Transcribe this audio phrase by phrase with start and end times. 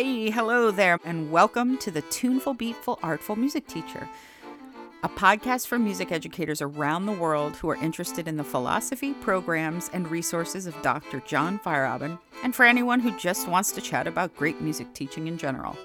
[0.00, 4.08] Hey, hello there, and welcome to the Tuneful, Beatful, Artful Music Teacher,
[5.02, 9.90] a podcast for music educators around the world who are interested in the philosophy, programs,
[9.92, 11.18] and resources of Dr.
[11.26, 15.36] John Feierabend, and for anyone who just wants to chat about great music teaching in
[15.36, 15.76] general.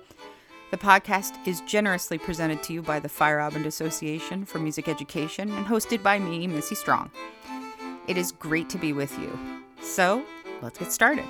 [0.70, 5.66] The podcast is generously presented to you by the Feierabend Association for Music Education and
[5.66, 7.10] hosted by me, Missy Strong.
[8.08, 9.40] It is great to be with you.
[9.82, 10.24] So,
[10.62, 11.26] let's get started.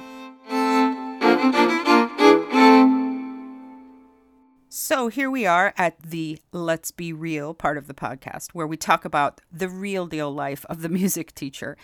[4.76, 8.76] So here we are at the Let's Be Real part of the podcast, where we
[8.76, 11.77] talk about the real deal life of the music teacher.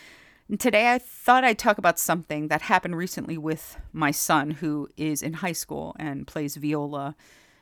[0.49, 4.89] And today I thought I'd talk about something that happened recently with my son, who
[4.97, 7.15] is in high school and plays viola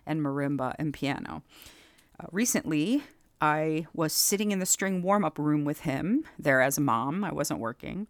[0.06, 1.44] and marimba and piano.
[2.18, 3.04] Uh, recently,
[3.42, 7.26] I was sitting in the string warm up room with him there as a mom.
[7.26, 8.08] I wasn't working.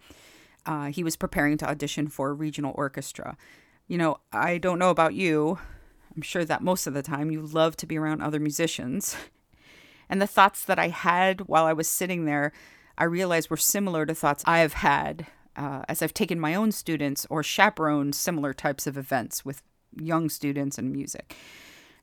[0.68, 3.38] Uh, he was preparing to audition for a regional orchestra.
[3.88, 5.58] You know, I don't know about you,
[6.18, 9.16] I'm sure that most of the time you love to be around other musicians.
[10.10, 12.54] And the thoughts that I had while I was sitting there,
[12.98, 16.72] I realized were similar to thoughts I have had uh, as I've taken my own
[16.72, 19.64] students or chaperoned similar types of events with
[20.00, 21.36] young students and music.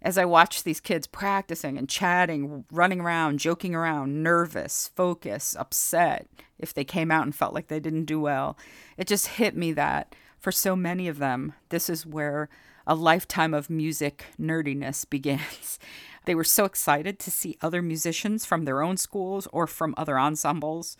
[0.02, 6.28] As I watched these kids practicing and chatting, running around, joking around, nervous, focused, upset
[6.58, 8.58] if they came out and felt like they didn't do well,
[8.98, 12.50] it just hit me that for so many of them, this is where
[12.86, 15.78] a lifetime of music nerdiness begins.
[16.26, 20.18] They were so excited to see other musicians from their own schools or from other
[20.18, 20.96] ensembles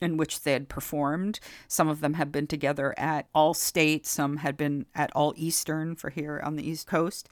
[0.00, 1.40] in which they had performed.
[1.66, 5.96] Some of them had been together at All State, some had been at All Eastern
[5.96, 7.28] for here on the East Coast.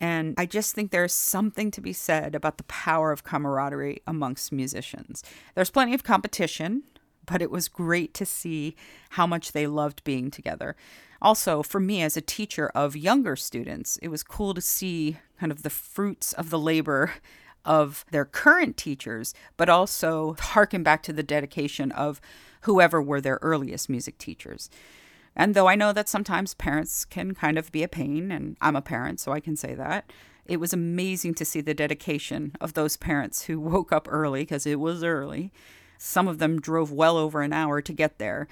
[0.00, 4.52] And I just think there's something to be said about the power of camaraderie amongst
[4.52, 5.24] musicians.
[5.54, 6.82] There's plenty of competition,
[7.24, 8.76] but it was great to see
[9.10, 10.76] how much they loved being together
[11.26, 15.50] also for me as a teacher of younger students, it was cool to see kind
[15.50, 17.14] of the fruits of the labor
[17.64, 22.20] of their current teachers, but also harken back to the dedication of
[22.60, 24.70] whoever were their earliest music teachers.
[25.34, 28.76] And though I know that sometimes parents can kind of be a pain, and I'm
[28.76, 30.12] a parent, so I can say that,
[30.46, 34.64] it was amazing to see the dedication of those parents who woke up early because
[34.64, 35.50] it was early.
[35.98, 38.46] Some of them drove well over an hour to get there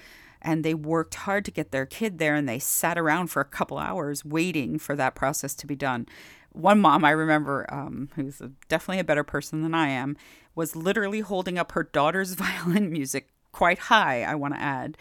[0.45, 3.45] and they worked hard to get their kid there and they sat around for a
[3.45, 6.07] couple hours waiting for that process to be done.
[6.53, 10.15] One mom I remember, um, who's definitely a better person than I am,
[10.53, 14.97] was literally holding up her daughter's violin music quite high, I want to add,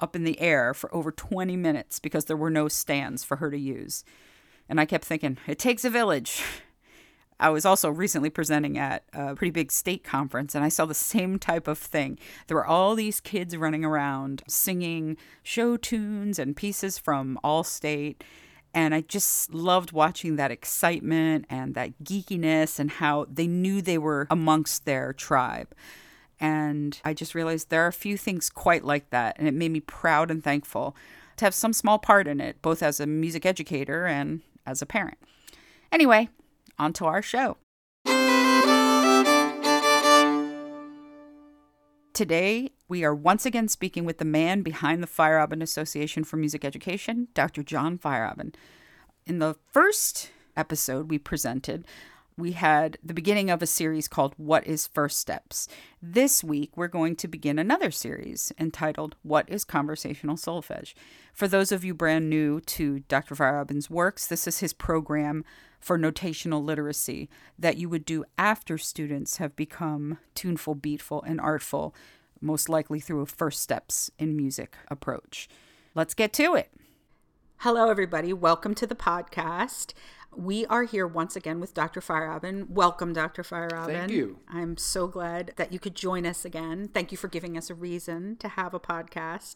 [0.00, 3.50] up in the air for over 20 minutes because there were no stands for her
[3.50, 4.02] to use.
[4.68, 6.42] And I kept thinking, it takes a village.
[7.38, 10.94] I was also recently presenting at a pretty big state conference and I saw the
[10.94, 12.18] same type of thing.
[12.46, 18.24] There were all these kids running around singing show tunes and pieces from all state.
[18.72, 23.98] And I just loved watching that excitement and that geekiness and how they knew they
[23.98, 25.74] were amongst their tribe.
[26.38, 29.38] And I just realized there are a few things quite like that.
[29.38, 30.94] And it made me proud and thankful
[31.36, 34.86] to have some small part in it, both as a music educator and as a
[34.86, 35.16] parent.
[35.90, 36.28] Anyway,
[36.78, 37.56] onto our show.
[42.14, 46.64] Today, we are once again speaking with the man behind the Feierabend Association for Music
[46.64, 47.62] Education, Dr.
[47.62, 48.54] John Feierabend.
[49.26, 51.84] In the first episode we presented,
[52.38, 55.68] we had the beginning of a series called What is First Steps.
[56.02, 60.92] This week, we're going to begin another series entitled What is Conversational Solfege.
[61.32, 63.34] For those of you brand new to Dr.
[63.34, 65.46] Feierabend's works, this is his program
[65.80, 71.94] for notational literacy that you would do after students have become tuneful, beatful, and artful,
[72.42, 75.48] most likely through a first steps in music approach.
[75.94, 76.70] Let's get to it.
[77.60, 78.34] Hello, everybody.
[78.34, 79.94] Welcome to the podcast.
[80.36, 82.02] We are here once again with Dr.
[82.02, 82.68] Feierabend.
[82.68, 83.42] Welcome, Dr.
[83.42, 83.86] Feierabend.
[83.86, 84.40] Thank you.
[84.46, 86.88] I'm so glad that you could join us again.
[86.92, 89.54] Thank you for giving us a reason to have a podcast.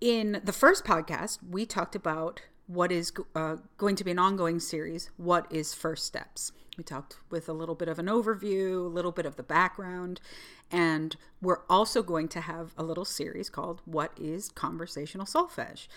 [0.00, 4.58] In the first podcast, we talked about what is uh, going to be an ongoing
[4.58, 8.88] series what is first steps we talked with a little bit of an overview a
[8.88, 10.18] little bit of the background
[10.72, 15.88] and we're also going to have a little series called what is conversational solfege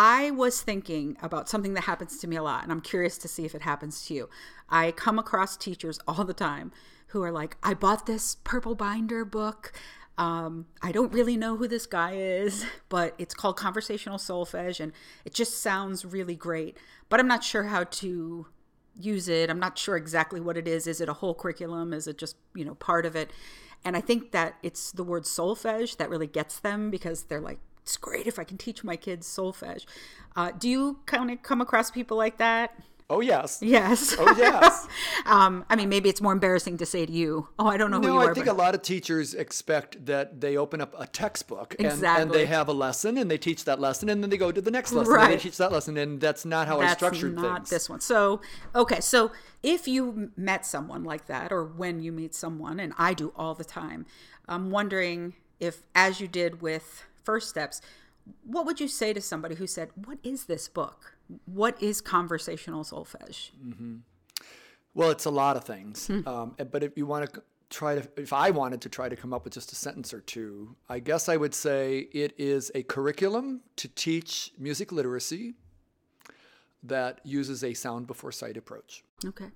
[0.00, 3.26] I was thinking about something that happens to me a lot, and I'm curious to
[3.26, 4.30] see if it happens to you.
[4.70, 6.70] I come across teachers all the time
[7.08, 9.72] who are like, I bought this purple binder book.
[10.16, 14.92] Um, I don't really know who this guy is, but it's called Conversational Solfege, and
[15.24, 16.78] it just sounds really great.
[17.08, 18.46] But I'm not sure how to
[18.94, 19.50] use it.
[19.50, 20.86] I'm not sure exactly what it is.
[20.86, 21.92] Is it a whole curriculum?
[21.92, 23.32] Is it just you know part of it?
[23.84, 27.58] And I think that it's the word solfege that really gets them because they're like,
[27.88, 29.86] it's great if I can teach my kids solfege.
[30.36, 32.78] Uh, do you kind of come across people like that?
[33.08, 33.60] Oh yes.
[33.62, 34.14] Yes.
[34.18, 34.86] Oh yes.
[35.26, 37.96] um, I mean, maybe it's more embarrassing to say to you, "Oh, I don't know
[37.96, 40.82] who No, you I are." think but- a lot of teachers expect that they open
[40.82, 44.22] up a textbook and, and they have a lesson and they teach that lesson and
[44.22, 46.68] then they go to the next lesson and they teach that lesson and that's not
[46.68, 47.70] how I That's structured not things.
[47.70, 48.00] this one.
[48.00, 48.42] So,
[48.74, 49.32] okay, so
[49.62, 53.54] if you met someone like that, or when you meet someone, and I do all
[53.54, 54.04] the time,
[54.46, 57.82] I'm wondering if, as you did with First Steps,
[58.42, 61.18] what would you say to somebody who said, "What is this book?
[61.44, 63.50] What is conversational solfege?"
[64.94, 66.06] Well, it's a lot of things.
[66.06, 66.26] Hmm.
[66.26, 69.34] Um, but if you want to try to, if I wanted to try to come
[69.34, 72.82] up with just a sentence or two, I guess I would say it is a
[72.82, 75.54] curriculum to teach music literacy
[76.82, 79.04] that uses a sound before sight approach.
[79.22, 79.50] Okay.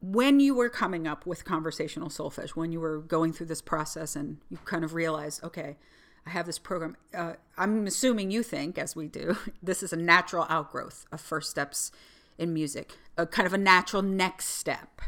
[0.00, 4.14] When you were coming up with conversational solfege, when you were going through this process
[4.14, 5.78] and you kind of realized, okay,
[6.26, 9.96] I have this program, uh, I'm assuming you think, as we do, this is a
[9.96, 11.90] natural outgrowth of first steps
[12.38, 15.00] in music, a kind of a natural next step.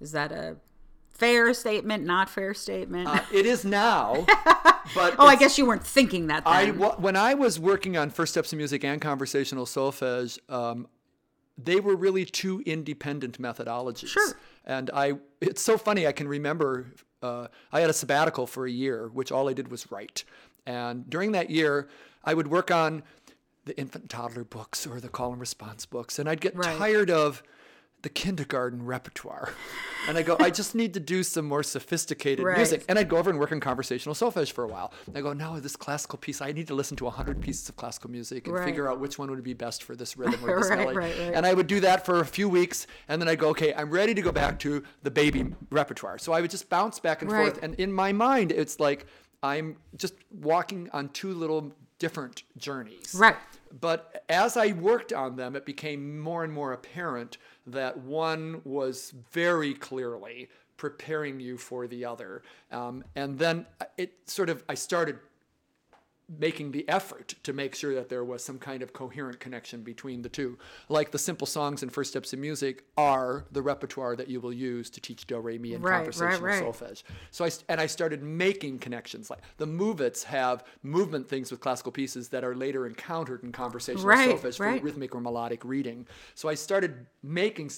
[0.00, 0.56] Is that a
[1.10, 3.08] fair statement, not fair statement?
[3.08, 4.24] Uh, it is now,
[4.94, 6.52] but oh, I guess you weren't thinking that then.
[6.52, 10.86] I wa- when I was working on First Steps in Music and Conversational Solfege, um,
[11.58, 14.08] they were really two independent methodologies.
[14.08, 14.34] Sure.
[14.64, 16.06] And I, it's so funny.
[16.06, 16.86] I can remember
[17.22, 20.24] uh, I had a sabbatical for a year, which all I did was write.
[20.66, 21.88] And during that year,
[22.24, 23.02] I would work on
[23.64, 26.78] the infant toddler books or the call and response books, and I'd get Right.
[26.78, 27.42] tired of
[28.02, 29.52] the kindergarten repertoire.
[30.08, 32.56] And I go, I just need to do some more sophisticated Right.
[32.56, 32.86] music.
[32.88, 34.94] And I'd go over and work on conversational solfege for a while.
[35.06, 37.76] And I go, now this classical piece, I need to listen to 100 pieces of
[37.76, 38.64] classical music and Right.
[38.64, 41.32] figure out which one would be best for this rhythm or this Right, melody.
[41.34, 42.86] And I would do that for a few weeks.
[43.08, 46.16] And then I'd go, okay, I'm ready to go back to the baby repertoire.
[46.16, 47.58] So I would just bounce back and forth.
[47.62, 49.04] And in my mind, it's like
[49.42, 53.14] I'm just walking on two little different journeys.
[53.14, 53.36] Right.
[53.80, 59.12] But as I worked on them, it became more and more apparent that one was
[59.30, 62.42] very clearly preparing you for the other.
[62.72, 63.66] Um, and then
[63.98, 65.18] it sort of, I started
[66.38, 70.22] making the effort to make sure that there was some kind of coherent connection between
[70.22, 70.58] the two.
[70.88, 74.52] Like the simple songs and first steps in music are the repertoire that you will
[74.52, 76.62] use to teach do re mi and Right, right, conversational right.
[76.62, 77.02] solfege.
[77.30, 79.30] So I and I started making connections.
[79.30, 83.52] Like the Move Its have movement things with classical pieces that are later encountered in
[83.52, 86.06] conversational Right, solfege for rhythmic or melodic reading.
[86.34, 87.70] So I started making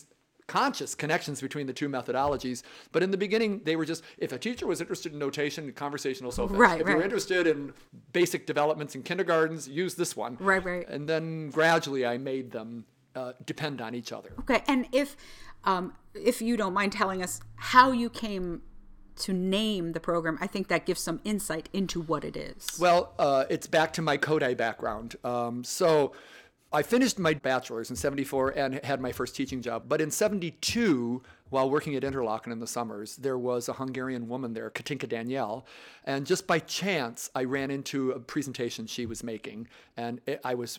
[0.52, 2.62] conscious connections between the two methodologies.
[2.93, 5.75] But in the beginning, they were just if a teacher was interested in notation, and
[5.75, 6.58] conversational solfege.
[6.58, 7.72] Right, if you're interested in
[8.12, 10.37] basic developments in kindergartens, use this one.
[10.38, 10.87] Right, right.
[10.88, 12.84] And then gradually, I made them
[13.16, 14.34] uh, depend on each other.
[14.40, 15.16] Okay, and if
[15.64, 18.60] um, if you don't mind telling us how you came
[19.16, 22.78] to name the program, I think that gives some insight into what it is.
[22.78, 25.16] Well, uh, it's back to my Kodály background.
[25.25, 26.12] Um, so
[26.73, 29.85] I finished my bachelor's in 74 and had my first teaching job.
[29.89, 34.55] But in 72, while working at Interlochen in the summers, there was a Hungarian woman
[34.55, 35.67] there, Katinka Daniel.
[36.05, 39.69] And just by chance, I ran into a presentation she was making.
[39.97, 40.79] And I was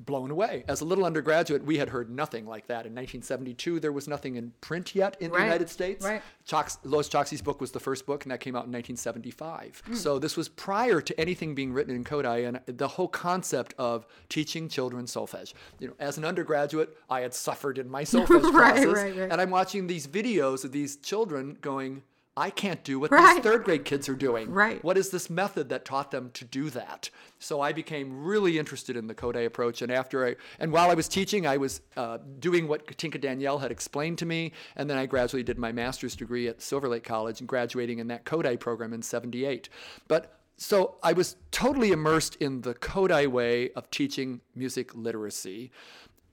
[0.00, 0.64] blown away.
[0.68, 2.86] As a little undergraduate, we had heard nothing like that.
[2.86, 6.04] In 1972, there was nothing in print yet in Right, the United States.
[6.04, 6.22] right.
[6.44, 9.82] Chox, Lois Choksy's book was the first book, and that came out in 1975.
[9.86, 9.94] Hmm.
[9.94, 14.06] So this was prior to anything being written in Kodály, and the whole concept of
[14.28, 15.52] teaching children solfege.
[15.78, 19.16] You know, as an undergraduate, I had suffered in my solfege Right, classes, right.
[19.30, 22.02] and I'm watching these videos of these children going.
[22.38, 23.34] I can't do what Right.
[23.34, 24.50] these third grade kids are doing.
[24.50, 24.82] Right.
[24.84, 27.10] What is this method that taught them to do that?
[27.40, 29.82] So I became really interested in the Kodály approach.
[29.82, 33.58] And after I, and while I was teaching, I was uh, doing what Katinka Daniel
[33.58, 34.52] had explained to me.
[34.76, 38.06] And then I gradually did my master's degree at Silver Lake College and graduating in
[38.08, 39.68] that Kodály program in 78.
[40.06, 45.70] But so I was totally immersed in the Kodály way of teaching music literacy.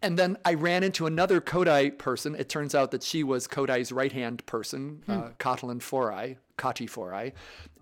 [0.06, 2.36] And then I ran into another Kodály person.
[2.36, 7.32] It turns out that she was Kodály's right hand person, uh, Katalin Forrai, Kati Forrai.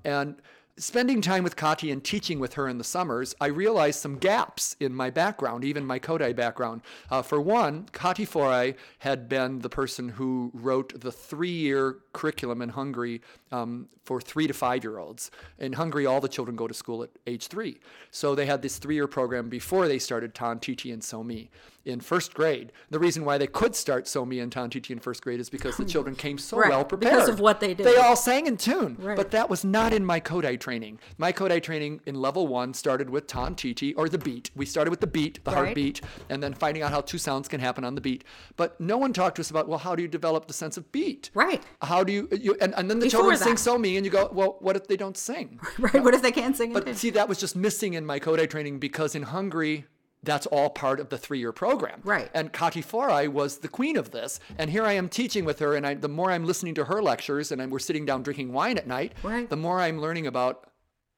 [0.05, 0.35] And
[0.77, 4.77] spending time with Kati and teaching with her in the summers, I realized some gaps
[4.79, 6.81] in my background, even my Kodály background.
[7.11, 12.61] Uh, for one, Kati Forrai had been the person who wrote the three year curriculum
[12.61, 15.29] in Hungary um, for three to five year olds.
[15.59, 17.81] In Hungary, all the children go to school at age three.
[18.11, 21.49] So they had this three year program before they started Tan Titi and Somi
[21.85, 22.71] in first grade.
[22.89, 25.75] The reason why they could start Somi and Tan Titi in first grade is because
[25.77, 27.13] the children came so Right, well prepared.
[27.13, 27.85] because of what they did.
[27.85, 28.95] They all sang in tune.
[28.99, 29.17] Right.
[29.17, 30.99] But that was not in my Kodály training.
[31.17, 34.49] My Kodály training in level one started with Tan Titi or the beat.
[34.55, 35.57] We started with the beat, the Right.
[35.65, 38.23] heartbeat, and then finding out how two sounds can happen on the beat.
[38.55, 40.91] But no one talked to us about, well, how do you develop the sense of
[40.91, 41.31] beat?
[41.33, 41.61] Right.
[41.81, 43.59] How do you, you and, and then the Before children sing that.
[43.59, 45.59] so me, and you go, well, what if they don't sing?
[45.79, 46.01] right?
[46.03, 48.79] What if they can't sing But see, that was just missing in my Kodály training
[48.79, 49.85] because in Hungary,
[50.23, 51.99] that's all part of the three-year program.
[52.03, 52.29] Right.
[52.33, 54.39] And Kati Forrai was the queen of this.
[54.57, 57.01] And here I am teaching with her, and I, the more I'm listening to her
[57.01, 59.49] lectures, and I'm, we're sitting down drinking wine at night, Right.
[59.49, 60.69] the more I'm learning about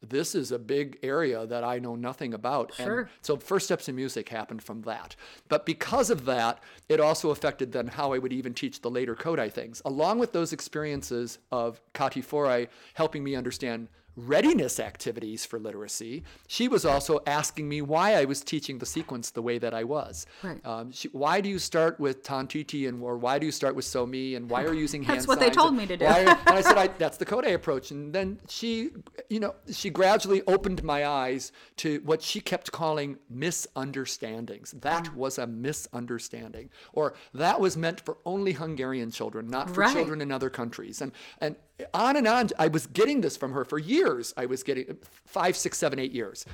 [0.02, 2.74] this is a big area that I know nothing about.
[2.76, 3.00] Sure.
[3.02, 5.16] And so first steps in music happened from that.
[5.50, 9.16] But because of that, it also affected then how I would even teach the later
[9.16, 9.82] Kodály things.
[9.84, 16.68] Along with those experiences of Kati Forrai helping me understand readiness activities for literacy, she
[16.68, 20.26] was also asking me why I was teaching the sequence the way that I was.
[20.44, 20.66] Right.
[20.66, 23.86] Um, she, why do you start with Tantiti and or why do you start with
[23.86, 25.98] So Mi and why are you using hand That's what they told and me to
[25.98, 26.06] do.
[26.06, 27.92] and I said, I, that's the Kodály approach.
[27.92, 28.92] And then she,
[29.30, 34.72] you know, she gradually opened my eyes to what she kept calling misunderstandings.
[34.82, 35.16] That Mm.
[35.16, 36.70] was a misunderstanding.
[36.94, 39.94] Or that was meant for only Hungarian children, not for Right.
[39.94, 41.02] children in other countries.
[41.02, 41.56] And, and
[41.94, 44.34] on and on, I was getting this from her for years.
[44.38, 46.46] I was getting five, six, seven, eight years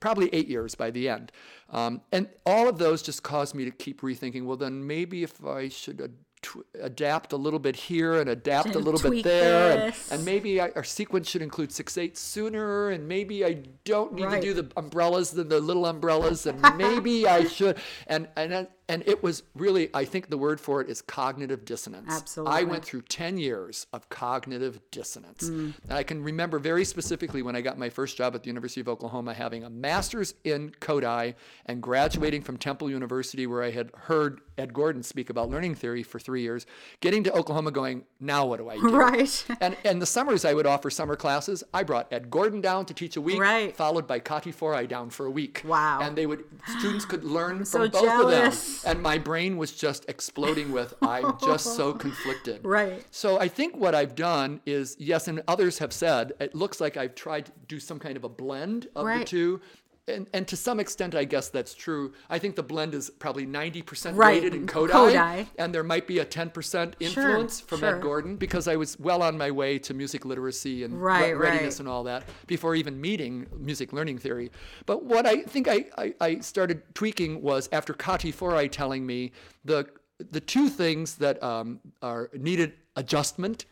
[0.00, 1.30] probably eight years by the end.
[1.70, 5.42] Um, and all of those just caused me to keep rethinking well, then maybe if
[5.46, 9.94] I should ad- adapt a little bit here and adapt a little bit there, and,
[10.10, 14.24] and maybe I, our sequence should include six eight sooner, and maybe I don't need
[14.24, 14.42] Right.
[14.42, 17.78] to do the umbrellas, the, the little umbrellas, and maybe I should.
[18.08, 22.12] And and and it was really, I think the word for it is cognitive dissonance.
[22.12, 22.54] Absolutely.
[22.56, 25.50] I went through 10 years of cognitive dissonance.
[25.50, 25.74] Mm.
[25.84, 28.80] And I can remember very specifically when I got my first job at the University
[28.80, 31.34] of Oklahoma having a master's in Kodály
[31.66, 36.02] and graduating from Temple University, where I had heard Ed Gordon speak about learning theory
[36.04, 36.64] for three years,
[37.00, 38.96] getting to Oklahoma going, now what do I do?
[38.96, 39.44] Right.
[39.60, 41.64] And and the summers I would offer summer classes.
[41.74, 43.74] I brought Ed Gordon down to teach a week, Right.
[43.74, 45.62] followed by Kati Forrai down for a week.
[45.64, 46.00] Wow.
[46.02, 46.44] And they would
[46.78, 48.26] students could learn so from both jealous.
[48.68, 48.75] of them.
[48.84, 52.64] And my brain was just exploding with I'm just so conflicted.
[52.64, 53.04] Right.
[53.10, 56.96] So I think what I've done is yes, and others have said it looks like
[56.96, 59.26] I've tried to do some kind of a blend of the Right.
[59.26, 59.60] two.
[60.08, 62.12] And, and to some extent, I guess that's true.
[62.30, 65.46] I think the blend is probably 90% Right, weighted in Kodály, Kodály.
[65.58, 67.96] and there might be a 10% influence from sure.
[67.96, 71.48] Ed Gordon because I was well on my way to music literacy and Right, re-
[71.50, 71.80] readiness right.
[71.80, 74.52] and all that before even meeting music learning theory.
[74.86, 79.32] But what I think I, I, I started tweaking was after Kati Forrai telling me
[79.64, 79.88] the
[80.30, 83.66] the two things that um, are needed adjustment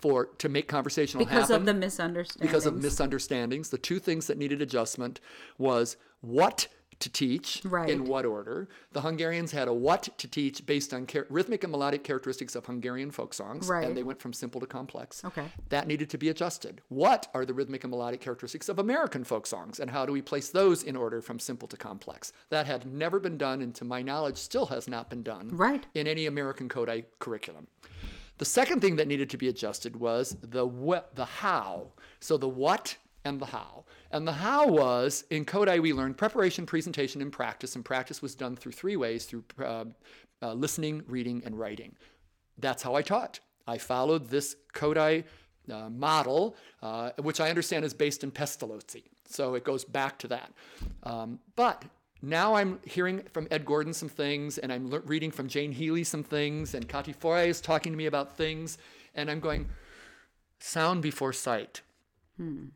[0.00, 2.50] for to make conversational because happen Because of the misunderstandings.
[2.50, 3.70] because of misunderstandings.
[3.70, 5.20] The two things that needed adjustment
[5.58, 6.68] was what
[7.00, 7.90] to teach Right.
[7.90, 8.68] in what order.
[8.92, 12.66] The Hungarians had a what to teach based on char- rhythmic and melodic characteristics of
[12.66, 13.84] Hungarian folk songs, Right.
[13.86, 15.24] and they went from simple to complex.
[15.24, 15.48] Okay.
[15.70, 16.80] That needed to be adjusted.
[16.88, 20.22] What are the rhythmic and melodic characteristics of American folk songs, and how do we
[20.22, 22.32] place those in order from simple to complex?
[22.50, 25.84] That had never been done, and to my knowledge, still has not been done Right.
[25.94, 27.66] in any American Kodály curriculum.
[28.38, 31.92] The second thing that needed to be adjusted was the what, the how.
[32.20, 33.84] So the what and the how.
[34.10, 37.76] And the how was in Kodály we learned preparation, presentation, and practice.
[37.76, 39.84] And practice was done through three ways: through uh,
[40.42, 41.94] uh, listening, reading, and writing.
[42.58, 43.40] That's how I taught.
[43.66, 45.24] I followed this Kodály
[45.72, 49.04] uh, model, uh, which I understand is based in Pestalozzi.
[49.26, 50.52] So it goes back to that.
[51.02, 51.84] Um, but
[52.24, 56.04] now I'm hearing from Ed Gordon some things, and I'm le- reading from Jane Healy
[56.04, 58.78] some things, and Kati Forrai is talking to me about things,
[59.14, 59.68] and I'm going,
[60.58, 61.82] sound before sight.
[62.36, 62.66] Hmm.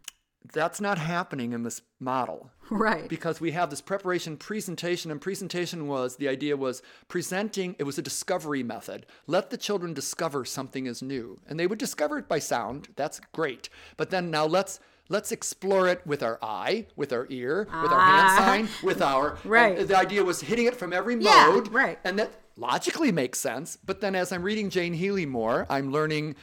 [0.52, 2.50] That's not happening in this model.
[2.70, 3.08] Right.
[3.08, 7.96] because we have this preparation presentation and presentation was the idea was presenting it was
[7.96, 9.06] a discovery method.
[9.26, 11.40] Let the children discover something is new.
[11.48, 13.70] And they would discover it by sound that's great.
[13.96, 18.00] But then now let's let's explore it with our eye with our ear with our
[18.00, 18.36] hand Ah.
[18.38, 19.86] sign with our and Right.
[19.88, 21.98] the idea was hitting it from every Yeah, mode right.
[22.04, 26.34] and that logically makes sense but then as i'm reading jane healy more i'm learning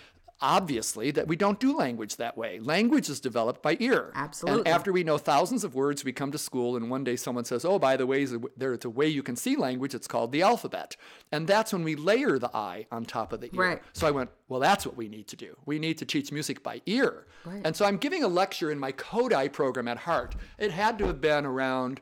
[0.41, 4.59] obviously that we don't do language that way language is developed by ear Absolutely.
[4.59, 7.45] and after we know thousands of words, we come to school, and one day someone
[7.45, 8.25] says, "Oh, by the way,
[8.57, 9.93] there's a way you can see language.
[9.95, 10.95] It's called the alphabet."
[11.31, 13.61] And that's when we layer the I on top of the ear.
[13.61, 13.81] Right.
[13.93, 15.55] So I went, "Well, that's what we need to do.
[15.65, 17.61] We need to teach music by ear." Right.
[17.63, 20.35] And so I'm giving a lecture in my Kodály program at Hartt.
[20.57, 22.01] It had to have been around.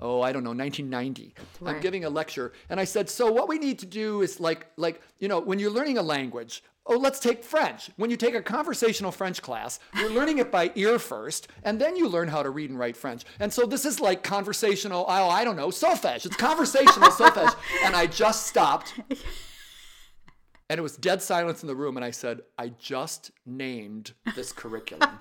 [0.00, 1.34] Oh, I don't know, 1990.
[1.60, 1.76] right.
[1.76, 4.66] eye'm giving a lecture, and I said, "So what we need to do is like,
[4.76, 7.90] like you know, when you're learning a language, Oh, let's take French.
[7.96, 11.96] When you take a conversational French class, you're learning it by ear first, and then
[11.96, 13.24] you learn how to read and write French.
[13.40, 16.26] And so this is like conversational, oh, I don't know, solfege.
[16.26, 17.54] It's conversational solfege.
[17.84, 19.00] And I just stopped.
[20.68, 21.96] And it was dead silence in the room.
[21.96, 25.18] And I said, I just named this curriculum.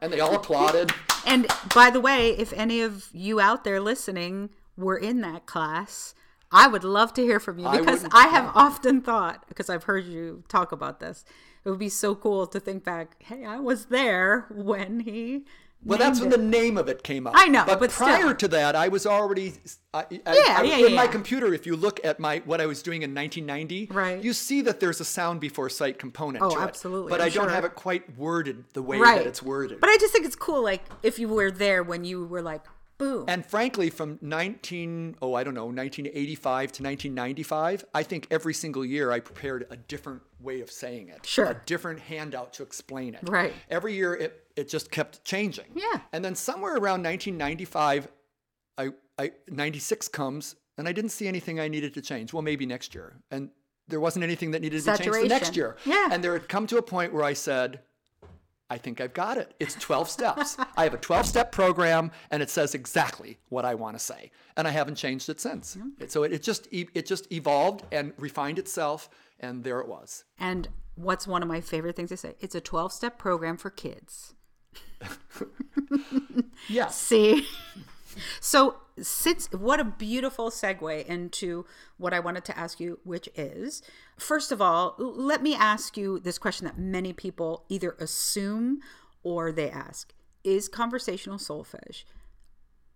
[0.00, 0.92] and they all applauded.
[1.26, 6.14] And by the way, if any of you out there listening were in that class,
[6.52, 9.84] I would love to hear from you because wouldn't- I, have often thought, because I've
[9.84, 11.24] heard you talk about this,
[11.64, 15.44] it would be so cool to think back, hey, I was there when he
[15.84, 17.34] Well, that's when named the name of it came up.
[17.36, 18.34] I know, but, but prior still.
[18.34, 19.54] to that, I was already.
[19.94, 22.60] I, I, Yeah, I- yeah, in yeah, my computer, if you look at my what
[22.60, 24.22] I was doing in 1990, Right.
[24.22, 26.62] you see that there's a sound before sight component Oh, to it.
[26.64, 27.50] absolutely, But I'm I don't sure.
[27.54, 29.18] have it quite worded the way right.
[29.18, 29.80] that it's worded.
[29.80, 30.62] But I just think it's cool.
[30.62, 32.62] Like if you were there when you were like,
[33.02, 33.24] boom.
[33.28, 38.84] And frankly, from 19, oh, I don't know, 1985 to 1995, I think every single
[38.84, 41.26] year I prepared a different way of saying it.
[41.26, 41.46] Sure.
[41.46, 43.28] A different handout to explain it.
[43.28, 43.52] Right.
[43.70, 45.66] Every year it, it just kept changing.
[45.74, 46.00] Yeah.
[46.12, 48.08] And then somewhere around 1995,
[48.78, 52.32] I, I, 96 comes and I didn't see anything I needed to change.
[52.32, 53.16] Well, maybe next year.
[53.30, 53.50] And
[53.88, 55.54] there wasn't anything that needed to change the next Saturation.
[55.54, 55.76] year.
[55.84, 56.08] Yeah.
[56.12, 57.80] And there had come to a point where I said,
[58.72, 59.54] I think I've got it.
[59.60, 60.56] It's 12 steps.
[60.78, 64.30] I have a 12 step program and it says exactly what I want to say.
[64.56, 65.76] And I haven't changed it since.
[65.76, 66.06] Mm-hmm.
[66.08, 69.10] So it, it just it just evolved and refined itself
[69.40, 70.24] and there it was.
[70.38, 72.34] and what's one of my favorite things to say?
[72.40, 74.34] It's a 12 step program for kids.
[76.68, 76.96] Yes.
[77.08, 77.46] See?
[78.40, 81.64] so, since what a beautiful segue into
[81.96, 83.82] what I wanted to ask you, which is
[84.16, 88.80] first of all, let me ask you this question that many people either assume
[89.22, 90.12] or they ask
[90.44, 92.04] Is conversational solfege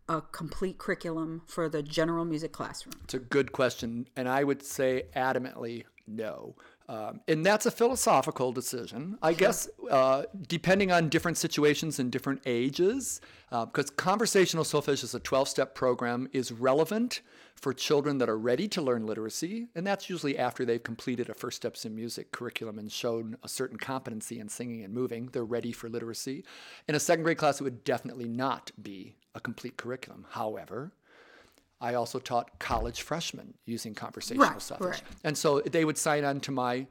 [0.09, 2.95] a complete curriculum for the general music classroom?
[3.05, 6.55] It's a good question, and I would say adamantly no.
[6.89, 12.43] Um, and that's a philosophical decision, I guess, uh, depending on different situations and different
[12.47, 13.21] ages.
[13.51, 17.23] Because conversational solfege as a 12 step program is relevant
[17.55, 21.35] for children that are ready to learn literacy, and that's usually after they've completed a
[21.35, 25.31] First Steps in Music curriculum and shown a certain competency in singing and moving.
[25.33, 26.45] They're ready for literacy.
[26.87, 30.27] In a second grade class, it would definitely not be a complete curriculum.
[30.31, 30.93] However,
[31.81, 35.03] I also taught college freshmen using conversational Right, right.
[35.25, 36.87] And so they would sign on to my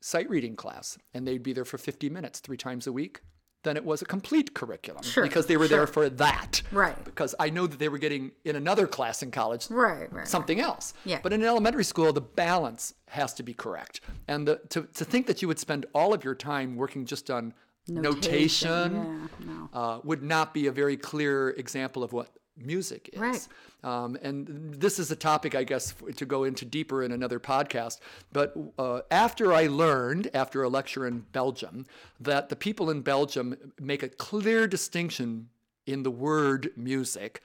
[0.00, 3.20] sight reading class and they'd be there for 50 minutes three times a week.
[3.62, 5.78] Then it was a complete curriculum Sure, because they were sure.
[5.78, 6.60] there for that.
[6.70, 7.02] Right.
[7.04, 10.28] Because I know that they were getting in another class in college Right, right.
[10.28, 10.92] something else.
[11.06, 11.20] Yeah.
[11.22, 14.02] But in elementary school, the balance has to be correct.
[14.28, 17.30] And the, to, to think that you would spend all of your time working just
[17.30, 17.54] on
[17.88, 19.70] notation, Yeah, no.
[19.72, 23.20] uh, would not be a very clear example of what music is.
[23.20, 23.48] Right.
[23.82, 28.00] Um, and this is a topic, I guess, to go into deeper in another podcast.
[28.32, 31.86] But uh, after I learned, after a lecture in Belgium,
[32.20, 35.48] that the people in Belgium make a clear distinction
[35.86, 37.42] in the word music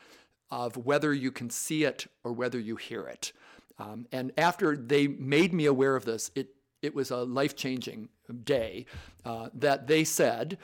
[0.52, 3.32] of whether you can see it or whether you hear it.
[3.78, 6.50] Um, and after they made me aware of this, it,
[6.82, 8.10] it was a life changing
[8.44, 8.86] day
[9.26, 10.58] uh, that they said,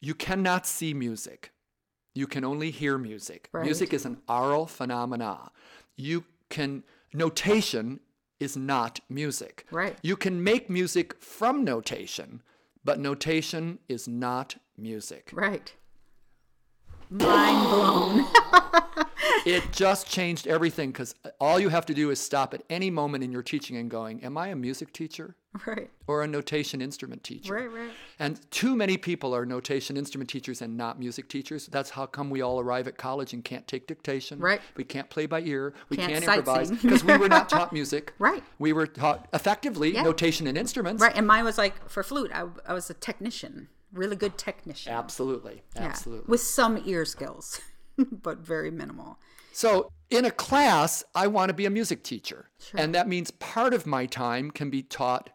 [0.00, 1.51] You cannot see music.
[2.14, 3.48] You can only hear music.
[3.52, 3.64] Right.
[3.64, 5.50] Music is an aural phenomena.
[5.96, 8.00] You can notation
[8.38, 9.66] is not music.
[9.70, 9.96] Right.
[10.02, 12.42] You can make music from notation,
[12.84, 15.30] but notation is not music.
[15.32, 15.72] Right.
[17.10, 18.26] Mind blown.
[19.44, 23.24] It just changed everything because all you have to do is stop at any moment
[23.24, 25.34] in your teaching and going, Am I a music teacher
[25.66, 25.90] right.
[26.06, 27.54] or a notation instrument teacher?
[27.54, 27.90] Right, right.
[28.18, 31.66] And too many people are notation instrument teachers and not music teachers.
[31.66, 34.38] That's how come we all arrive at college and can't take dictation.
[34.38, 34.60] Right.
[34.76, 35.74] We can't play by ear.
[35.88, 38.14] We Can't can't, improvise because we were not taught music.
[38.18, 38.42] Right.
[38.58, 40.02] We were taught effectively Yeah.
[40.02, 41.02] notation and instruments.
[41.02, 41.14] Right.
[41.14, 44.92] And mine was like for flute, I, I was a technician, really good technician.
[44.92, 45.62] Absolutely.
[45.76, 45.82] Yeah.
[45.82, 46.30] Absolutely.
[46.30, 47.60] With some ear skills,
[48.10, 49.18] but very minimal.
[49.54, 52.48] So in a class, I want to be a music teacher.
[52.74, 55.28] And that means part of my time can be taught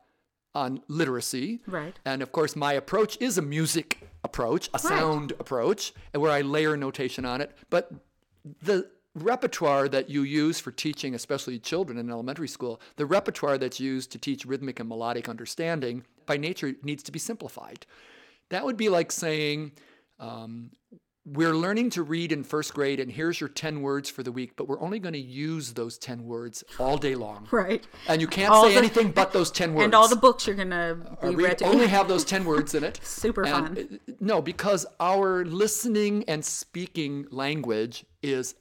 [0.55, 1.62] on literacy.
[1.67, 1.97] Right.
[2.05, 6.41] And of course, my approach is a music approach, a sound approach, and where I
[6.41, 7.55] layer notation on it.
[7.69, 7.91] But
[8.62, 13.79] the repertoire that you use for teaching, especially children in elementary school, the repertoire that's
[13.79, 17.86] used to teach rhythmic and melodic understanding by nature needs to be simplified.
[18.49, 19.73] That would be like saying,
[20.19, 20.71] um,
[21.33, 24.53] we're learning to read in first grade, and here's your 10 words for the week,
[24.55, 27.47] but we're only going to use those 10 words all day long.
[27.51, 27.83] Right.
[28.07, 29.83] And you can't All say the- anything but those 10 words.
[29.85, 31.65] And all the books you're going to Uh, be read- read to.
[31.65, 32.99] only have those 10 words in it.
[33.03, 33.99] Super And, fun.
[34.07, 38.55] uh, No, because our listening and speaking language is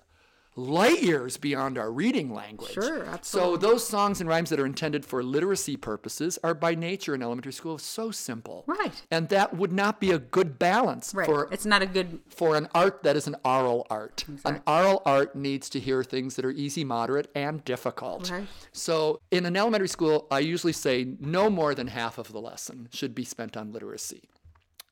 [0.56, 2.72] light years beyond our reading language.
[2.72, 3.20] Sure, absolutely.
[3.22, 7.22] So those songs and rhymes that are intended for literacy purposes are by nature in
[7.22, 8.64] elementary school so simple.
[8.66, 9.02] Right.
[9.10, 11.26] And that would not be a good balance right.
[11.26, 12.20] for it's not a good.
[12.28, 14.24] for an art that is an oral art.
[14.28, 14.52] Exactly.
[14.56, 18.30] An oral art needs to hear things that are easy, moderate, and difficult.
[18.30, 18.46] Right.
[18.72, 22.88] So in an elementary school, I usually say no more than half of the lesson
[22.92, 24.22] should be spent on literacy.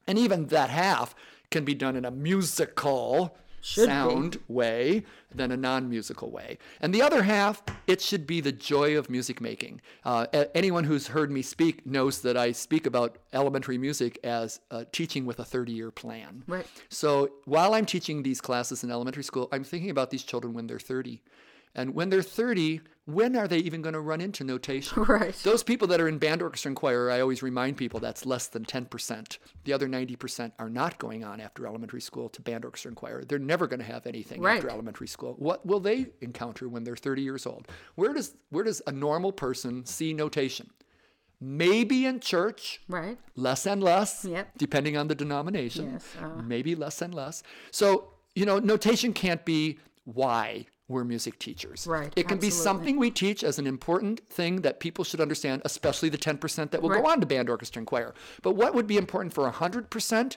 [0.06, 1.14] And even that half
[1.50, 3.86] can be done in a musical Should be.
[3.86, 6.58] sound way than a non-musical way.
[6.82, 9.80] And the other half, it should be the joy of music making.
[10.04, 14.84] Uh, anyone who's heard me speak knows that I speak about elementary music as uh,
[14.92, 16.44] teaching with a 30-year plan.
[16.46, 16.66] Right.
[16.90, 20.66] So while I'm teaching these classes in elementary school, I'm thinking about these children when
[20.66, 21.22] they're 30.
[21.76, 25.04] And when they're 30, when are they even going to run into notation?
[25.08, 25.34] Right.
[25.42, 28.46] Those people that are in band, orchestra, and choir, I always remind people that's less
[28.46, 29.38] than 10%.
[29.64, 33.24] The other 90% are not going on after elementary school to band, orchestra, and choir.
[33.24, 34.56] They're never going to have anything Right.
[34.56, 35.34] after elementary school.
[35.38, 37.66] What will they encounter when they're 30 years old?
[37.96, 40.70] Where does where does a normal person see notation?
[41.40, 43.18] Maybe in church, Right.
[43.34, 44.52] less and less, Yep.
[44.56, 45.90] depending on the denomination.
[45.92, 46.40] Yes, uh.
[46.42, 47.42] Maybe less and less.
[47.70, 51.86] So, you know, notation can't be why we're music teachers.
[51.86, 55.62] Right, It can be something we teach as an important thing that people should understand,
[55.64, 57.02] especially the 10% that will Right.
[57.02, 58.14] go on to band, orchestra, and choir.
[58.42, 60.36] But what would be important for 100%?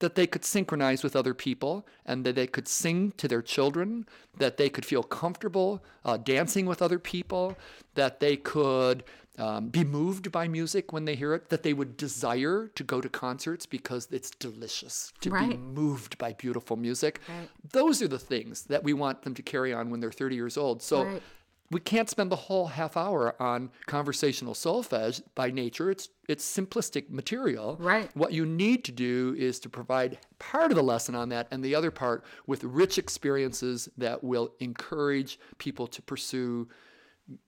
[0.00, 4.04] that they could synchronize with other people and that they could sing to their children,
[4.36, 7.56] that they could feel comfortable uh, dancing with other people,
[7.94, 9.04] that they could
[9.38, 13.00] um, be moved by music when they hear it, that they would desire to go
[13.00, 17.20] to concerts because it's delicious to be moved by beautiful music.
[17.28, 17.48] Right.
[17.72, 20.56] Those are the things that we want them to carry on when they're 30 years
[20.56, 20.82] old.
[20.82, 21.22] So Right.
[21.70, 25.90] we can't spend the whole half hour on conversational solfege by nature.
[25.90, 27.76] It's it's simplistic material.
[27.80, 28.10] Right.
[28.16, 31.62] What you need to do is to provide part of the lesson on that and
[31.64, 36.68] the other part with rich experiences that will encourage people to pursue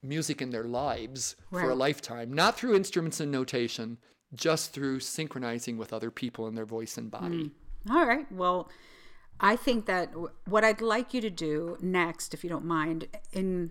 [0.03, 3.99] music in their lives for a lifetime, not through instruments and notation,
[4.35, 7.53] just through synchronizing with other people in their voice and body.
[7.87, 7.97] Hmm.
[7.97, 8.31] All right.
[8.33, 8.69] Well,
[9.41, 13.09] I think that w- what I'd like you to do next, if you don't mind,
[13.33, 13.71] in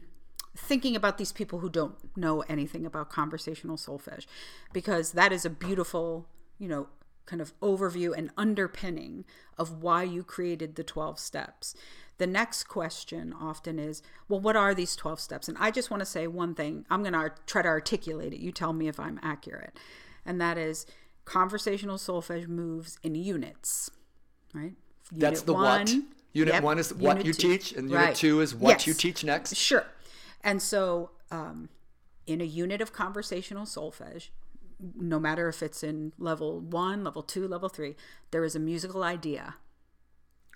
[0.55, 4.25] thinking about these people who don't know anything about conversational solfege,
[4.71, 6.87] because that is a beautiful, you know,
[7.25, 9.25] kind of overview and underpinning
[9.57, 11.75] of why you created the 12 steps.
[12.17, 15.47] The next question often is, well, what are these 12 steps?
[15.49, 16.85] And I just want to say one thing.
[16.89, 18.39] I'm going to try to articulate it.
[18.39, 19.77] You tell me if I'm accurate.
[20.25, 20.85] And that is
[21.25, 23.89] conversational solfege moves in units,
[24.53, 24.73] right?
[25.11, 25.61] That's Unit the what.
[25.89, 27.47] one- Unit Yep, one is what unit you two.
[27.57, 28.15] teach, and unit Right.
[28.15, 29.55] two is what you teach next.
[29.55, 29.85] Sure.
[30.43, 31.69] And so, um,
[32.27, 34.29] in a unit of conversational solfege,
[34.97, 37.95] no matter if it's in level one, level two, level three,
[38.31, 39.55] there is a musical idea.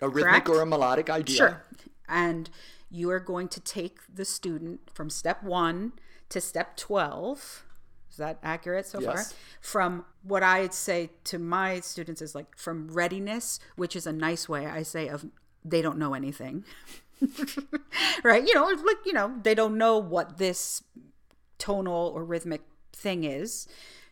[0.01, 0.49] A rhythmic Correct?
[0.49, 1.35] or a melodic idea.
[1.35, 1.63] Sure.
[2.07, 2.49] And
[2.89, 5.93] you are going to take the student from step one
[6.29, 7.65] to step 12.
[8.09, 9.15] Is that accurate so far?
[9.17, 9.35] Yes.
[9.61, 14.49] From what I'd say to my students is like from readiness, which is a nice
[14.49, 15.25] way I say of
[15.63, 16.63] they don't know anything.
[18.23, 18.45] right?
[18.45, 20.83] You know, it's like, you know, they don't know what this
[21.57, 22.61] tonal or rhythmic
[22.93, 23.67] thing is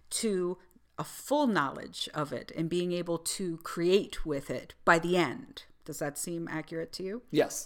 [0.09, 0.57] to
[0.97, 5.63] a full knowledge of it and being able to create with it by the end.
[5.87, 7.21] Does that seem accurate to you?
[7.31, 7.65] Yes.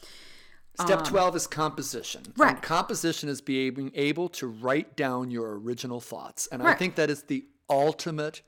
[0.79, 2.21] Step 12 is composition.
[2.27, 2.53] Um, right.
[2.53, 6.47] And composition is being able to write down your original thoughts.
[6.51, 8.43] And I think that is the ultimate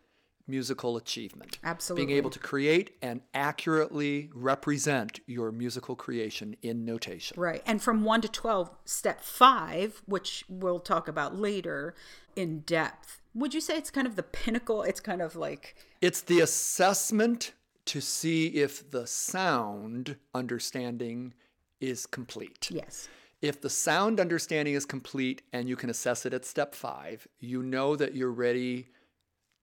[0.47, 1.57] musical achievement.
[1.63, 2.05] Absolutely.
[2.05, 7.39] Being able to create and accurately represent your musical creation in notation.
[7.39, 7.63] Right.
[7.65, 11.95] And from 1 to 12, step 5, which we'll talk about later
[12.35, 13.21] in depth.
[13.33, 14.83] Would you say it's kind of the pinnacle?
[14.83, 17.53] It's kind of like It's the assessment
[17.85, 21.33] to see if the sound understanding
[21.81, 22.69] is complete.
[22.71, 23.07] yes.
[23.41, 27.61] If the sound understanding is complete and you can assess it at step five, you
[27.61, 28.87] know that you're ready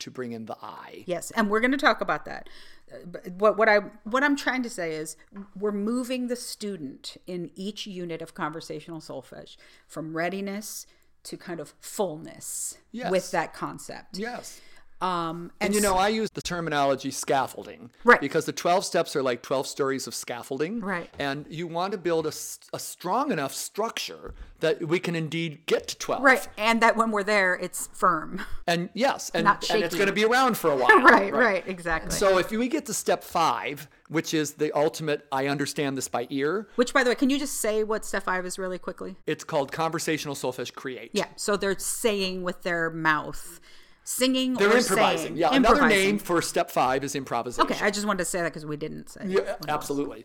[0.00, 1.04] to bring in the eye.
[1.06, 2.50] Yes, and we're going to talk about that.
[2.92, 5.16] Uh, but What what I what I'm trying to say is
[5.56, 9.56] we're moving the student in each unit of conversational solfege
[9.86, 10.86] from readiness
[11.22, 13.10] to kind of fullness Yes.
[13.10, 14.18] with that concept.
[14.18, 14.60] Yes.
[15.00, 17.90] Um, And and, you know, I use the terminology scaffolding.
[18.04, 18.20] Right.
[18.20, 20.80] Because the 12 steps are like 12 stories of scaffolding.
[20.80, 21.08] Right.
[21.18, 22.32] And you want to build a
[22.78, 26.22] strong enough structure that we can indeed get to 12.
[26.22, 28.42] right, and that when we're there, it's firm.
[28.66, 31.00] And yes, and, and it's going to be around for a while.
[31.00, 32.10] right, right, exactly.
[32.10, 36.26] So if we get to step five, which is the ultimate, I understand this by
[36.28, 39.16] ear, Which, by the way, can you just say what step five is really quickly?
[39.26, 41.10] it's called conversational solfege create.
[41.14, 43.60] Yeah, so they're saying with their mouth,
[44.10, 45.18] singing They're or improvising.
[45.28, 45.36] saying.
[45.36, 47.70] Yeah, another name for step five is improvisation.
[47.70, 49.20] Okay, I just wanted to say that because we didn't say.
[49.24, 49.30] it.
[49.30, 50.24] Yeah, absolutely.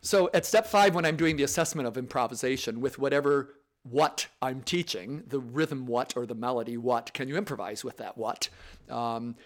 [0.00, 4.62] So at step five, when I'm doing the assessment of improvisation with whatever what I'm
[4.62, 8.48] teaching, the rhythm what or the melody what, can you improvise with that what?
[8.88, 9.36] Um,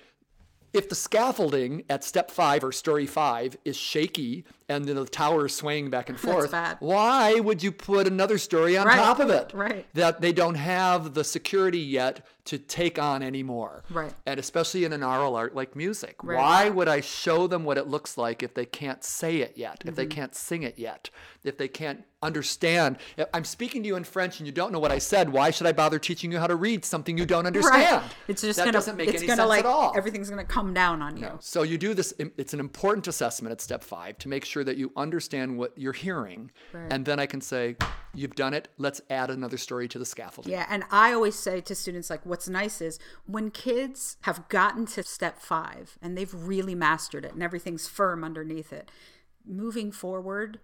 [0.72, 5.46] if the scaffolding at step five or story five is shaky and then the tower
[5.46, 9.30] is swaying back and forth, why would you put another story on Right, top of
[9.30, 9.50] it?
[9.52, 9.84] right.
[9.94, 13.82] That they don't have the security yet to take on anymore.
[13.90, 14.12] Right.
[14.26, 16.16] And especially in an oral art like music.
[16.22, 16.36] Right.
[16.38, 19.82] Why would I show them what it looks like if they can't say it yet,
[19.86, 20.10] if they Mm-hmm.
[20.20, 21.10] can't sing it yet,
[21.44, 22.98] if they can't understand?
[23.16, 25.50] If I'm speaking to you in French and you don't know what I said, why
[25.50, 28.02] should I bother teaching you how to read something you don't understand?
[28.02, 28.12] Right.
[28.28, 29.92] It's just that gonna doesn't make it's any gonna sense like at all.
[29.96, 31.30] everything's gonna come down on you.
[31.40, 32.12] So you do this.
[32.18, 35.92] It's an important assessment at step five to make sure that you understand what you're
[35.92, 36.92] hearing, Right.
[36.92, 37.76] and then I can say,
[38.14, 38.68] "You've done it.
[38.78, 42.24] Let's add another story to the scaffolding." Yeah, and I always say to students like
[42.26, 47.32] what's nice is when kids have gotten to step 5 and they've really mastered it
[47.32, 48.90] and everything's firm underneath it,
[49.44, 50.60] moving forward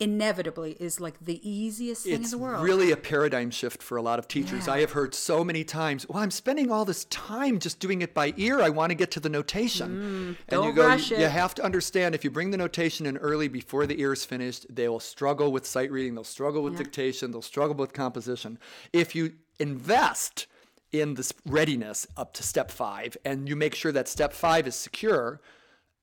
[0.00, 2.62] inevitably is like the easiest thing It's in the world.
[2.62, 4.66] It's really a paradigm shift for a lot of teachers.
[4.66, 4.72] Yeah.
[4.72, 8.14] I have heard so many times, "Well, I'm spending all this time just doing it
[8.14, 8.60] by ear.
[8.60, 11.62] I want to get to the notation." and you Mm, go, rush you, have to
[11.64, 15.00] understand if you bring the notation in early before the ear is finished, they will
[15.00, 18.58] struggle with sight reading, they'll struggle with dictation, they'll struggle with composition.
[18.92, 20.46] If you invest
[20.92, 24.74] in this readiness up to step five and you make sure that step five is
[24.74, 25.40] secure,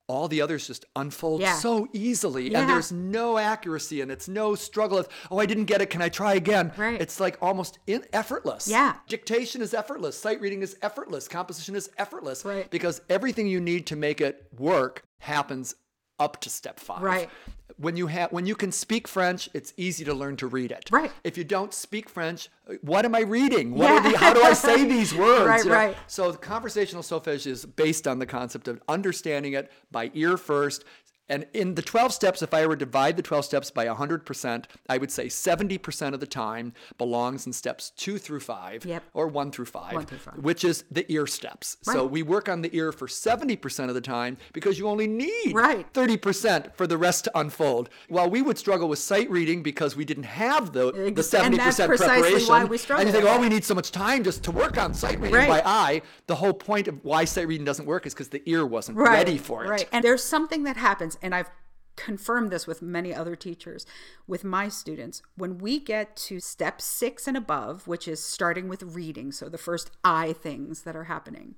[0.07, 1.55] all the others just unfold Yeah.
[1.55, 2.61] so easily Yeah.
[2.61, 6.01] and there's no accuracy and it's no struggle of oh i didn't get it can
[6.01, 6.99] i try again Right.
[7.01, 8.95] it's like almost in, effortless Yeah.
[9.07, 12.69] dictation is effortless sight reading is effortless composition is effortless Right.
[12.71, 15.75] because everything you need to make it work happens
[16.19, 17.29] up to step five Right.
[17.75, 20.89] When you have when you can speak french it's easy to learn to read it
[20.91, 21.11] Right.
[21.23, 22.49] if you don't speak french
[22.81, 24.11] what am i reading what are Yeah.
[24.11, 25.75] the, how do i say these words Right, you know?
[25.75, 25.97] right.
[26.07, 30.85] so the conversational solfege is based on the concept of understanding it by ear first.
[31.29, 34.65] And in the 12 steps, if I were to divide the 12 steps by 100%,
[34.87, 39.03] I would say 70% of the time belongs in steps two through five Yep.
[39.13, 40.37] or one through five, One through five.
[40.37, 41.77] which is the ear steps.
[41.81, 45.53] So we work on the ear for 70% of the time because you only need
[45.53, 45.91] Right.
[45.93, 47.89] 30% for the rest to unfold.
[48.07, 51.53] While we would struggle with sight reading because we didn't have the, the 70% and
[51.57, 52.47] that's precisely preparation.
[52.49, 54.93] why we And you think, oh, we need so much time just to work on
[54.93, 55.49] sight reading Right.
[55.49, 56.01] by eye.
[56.27, 59.37] The whole point of why sight reading doesn't work is because the ear wasn't ready
[59.37, 59.69] for it.
[59.69, 59.89] Right.
[59.91, 61.49] And there's something that happens, and I've
[61.97, 63.85] confirmed this with many other teachers,
[64.27, 65.21] with my students.
[65.35, 69.57] When we get to step six and above, which is starting with reading, so the
[69.57, 71.55] first I things that are happening,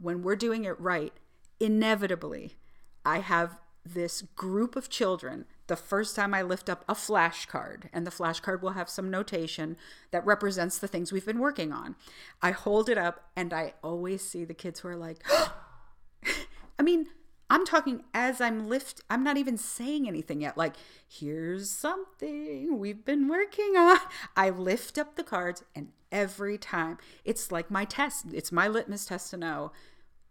[0.00, 1.12] when we're doing it right,
[1.60, 2.56] inevitably,
[3.04, 5.44] I have this group of children.
[5.68, 9.76] The first time I lift up a flashcard, and the flashcard will have some notation
[10.10, 11.96] that represents the things we've been working on.
[12.42, 15.24] I hold it up, and I always see the kids who are like,
[16.78, 17.06] I mean,
[17.48, 19.00] I'm talking as I'm lift.
[19.08, 20.56] I'm not even saying anything yet.
[20.56, 20.74] Like,
[21.08, 23.98] here's something we've been working on.
[24.36, 28.26] I lift up the cards, and every time it's like my test.
[28.32, 29.72] It's my litmus test to know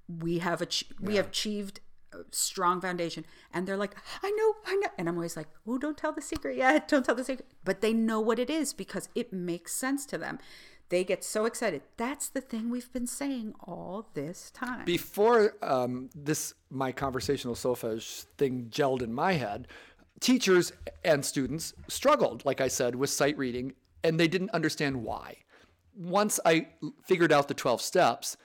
[0.08, 1.80] we have ach- we have achieved
[2.14, 3.26] a strong foundation.
[3.54, 4.90] And they're like, I know, I know.
[4.98, 6.88] And I'm always like, oh, don't tell the secret yet.
[6.88, 7.48] Don't tell the secret.
[7.64, 10.40] But they know what it is because it makes sense to them.
[10.90, 11.82] They get so excited.
[11.98, 14.86] That's the thing we've been saying all this time.
[14.86, 19.68] Before um, this, my conversational solfege thing gelled in my head,
[20.20, 20.72] teachers
[21.04, 25.38] and students struggled, like I said, with sight reading, and they didn't understand why.
[25.96, 26.68] Once I
[27.04, 28.38] figured out the 12 steps,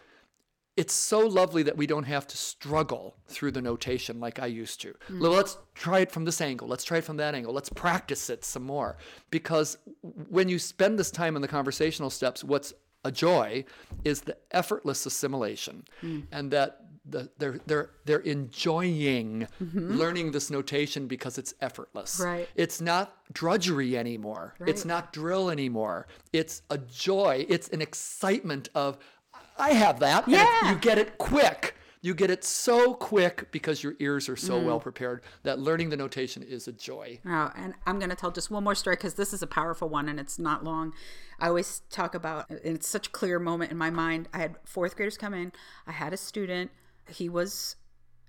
[0.81, 4.81] it's so lovely that we don't have to struggle through the notation like I used
[4.81, 4.95] to.
[5.09, 5.21] Hmm.
[5.21, 6.69] Well, Let's try it from this angle.
[6.69, 7.53] Let's try it from that angle.
[7.53, 8.97] Let's practice it some more.
[9.31, 12.73] Because when you spend this time in the conversational steps, what's
[13.05, 13.67] a joy
[14.05, 16.21] is the effortless assimilation hmm.
[16.33, 19.93] and that the, they're, they're, they're enjoying mm-hmm.
[19.97, 22.21] learning this notation because it's effortless.
[22.25, 22.49] Right.
[22.55, 24.55] It's not drudgery anymore.
[24.59, 24.71] Right.
[24.71, 26.07] It's not drill anymore.
[26.33, 27.45] It's a joy.
[27.49, 28.99] It's an excitement of,
[29.61, 30.27] I have that.
[30.29, 30.71] Yeah.
[30.73, 31.77] you get it quick.
[32.03, 34.39] You get it so quick because your ears are Mm.
[34.47, 37.21] so well prepared that learning the notation is a joy.
[37.27, 39.87] Oh, and I'm going to tell just one more story because this is a powerful
[39.89, 40.95] one and it's not long.
[41.39, 44.29] I always talk about, and it's such a clear moment in my mind.
[44.33, 45.53] I had fourth graders come in.
[45.87, 46.71] I had a student.
[47.09, 47.77] He was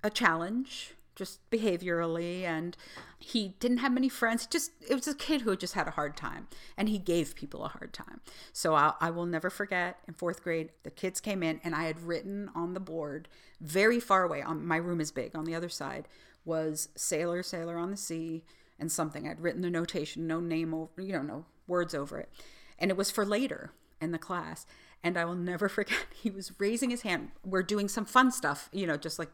[0.04, 2.76] a challenge, just behaviorally, and
[3.18, 4.46] he didn't have many friends.
[4.46, 7.64] Just it was a kid who just had a hard time, and he gave people
[7.64, 8.20] a hard time.
[8.52, 9.98] So I, I will never forget.
[10.08, 13.28] In fourth grade, the kids came in, and I had written on the board,
[13.60, 14.42] very far away.
[14.42, 15.36] On my room is big.
[15.36, 16.08] On the other side
[16.44, 18.44] was "Sailor, Sailor on the Sea,"
[18.78, 19.28] and something.
[19.28, 22.30] I'd written the notation, no name over, you know, no words over it,
[22.78, 24.66] and it was for later in the class.
[25.04, 26.06] And I will never forget.
[26.14, 27.32] He was raising his hand.
[27.44, 29.30] We're doing some fun stuff, you know, just like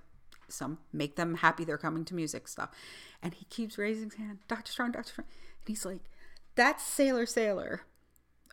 [0.49, 2.71] some make them happy they're coming to music stuff.
[3.23, 4.71] And he keeps raising his hand, Dr.
[4.71, 5.09] Strong, Dr.
[5.09, 5.27] Strong.
[5.61, 6.01] And he's like,
[6.55, 7.83] That's Sailor Sailor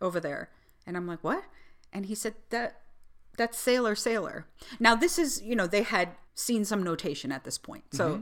[0.02, 0.50] over there.
[0.86, 1.44] And I'm like, What?
[1.94, 2.82] And he said, That
[3.38, 4.48] that's Sailor Sailor.
[4.80, 7.84] Now this is, you know, they had seen some notation at this point.
[7.92, 8.22] So mm-hmm.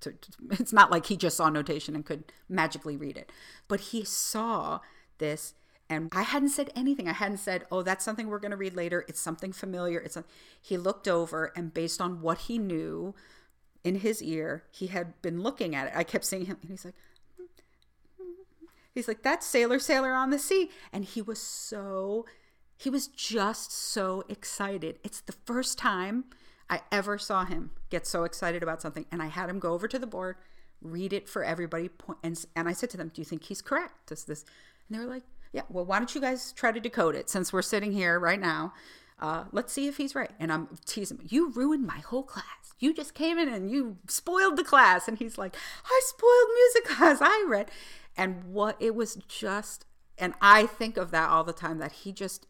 [0.00, 0.14] to,
[0.60, 3.30] it's not like he just saw notation and could magically read it,
[3.68, 4.80] but he saw
[5.18, 5.54] this.
[5.90, 7.08] And I hadn't said anything.
[7.08, 9.04] I hadn't said, "Oh, that's something we're going to read later.
[9.08, 10.24] It's something familiar." It's a,
[10.60, 13.14] he looked over and based on what he knew
[13.82, 15.92] in his ear, he had been looking at it.
[15.94, 16.94] I kept seeing him and he's like
[18.94, 22.24] He's like, "That's Sailor Sailor on the Sea." And he was so
[22.76, 24.98] he was just so excited.
[25.02, 26.24] It's the first time
[26.68, 29.06] I ever saw him get so excited about something.
[29.12, 30.36] And I had him go over to the board,
[30.80, 31.90] read it for everybody.
[32.22, 34.06] And, and I said to them, Do you think he's correct?
[34.06, 34.44] Does this?
[34.88, 35.22] And they were like,
[35.54, 38.40] Yeah, well, why don't you guys try to decode it since we're sitting here right
[38.40, 38.74] now?
[39.20, 40.32] Uh, let's see if he's right.
[40.40, 42.74] And I'm teasing him, You ruined my whole class.
[42.80, 45.06] You just came in and you spoiled the class.
[45.06, 45.54] And he's like,
[45.86, 47.18] I spoiled music class.
[47.20, 47.70] I read.
[48.16, 49.86] And what it was just,
[50.18, 52.48] and I think of that all the time that he just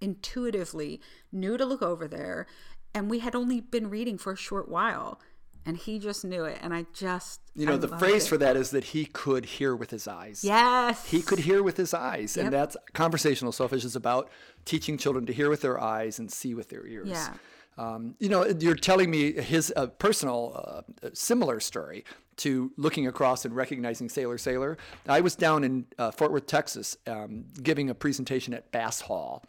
[0.00, 2.48] intuitively knew to look over there
[2.94, 5.20] and we had only been reading for a short while
[5.66, 8.28] and he just knew it and i just you know I the phrase it.
[8.28, 11.76] for that is that he could hear with his eyes yes he could hear with
[11.76, 12.44] his eyes Yep.
[12.44, 14.30] and that's conversational solfege is about
[14.64, 17.34] teaching children to hear with their eyes and see with their ears Yeah.
[17.78, 22.04] um, you know you're telling me his uh, personal uh, similar story
[22.36, 26.96] to looking across and recognizing sailor sailor i was down in uh, fort worth texas
[27.06, 29.44] um, giving a presentation at bass hall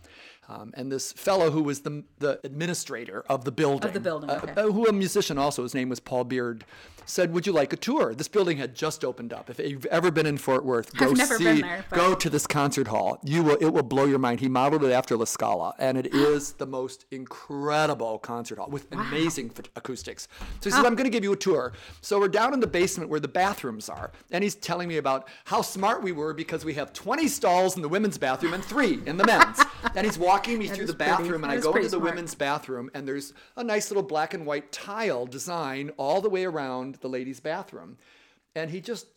[0.52, 4.30] um, and this fellow who was the, the administrator of the building, Of the building,
[4.30, 4.54] uh, okay.
[4.62, 6.66] uh, who a musician also, his name was Paul Beard,
[7.06, 9.50] said, "Would you like a tour?" This building had just opened up.
[9.50, 12.16] If you've ever been in Fort Worth, go I've never see, been there, but- go
[12.16, 13.20] to this concert hall.
[13.24, 14.40] You will, it will blow your mind.
[14.40, 18.86] He modeled it after La Scala, and it is the most incredible concert hall with
[18.92, 20.28] amazing f- acoustics.
[20.60, 22.68] So he said, "I'm going to give you a tour." So we're down in the
[22.68, 26.64] basement where the bathrooms are, and he's telling me about how smart we were because
[26.66, 29.60] we have 20 stalls in the women's bathroom and three in the men's.
[29.96, 32.04] and he's walking me through the pretty- bathroom, and that I go into the smart.
[32.04, 36.46] women's bathroom, and there's a nice little black and white tile design all the way
[36.46, 37.98] around the ladies' bathroom.
[38.56, 39.08] And he just,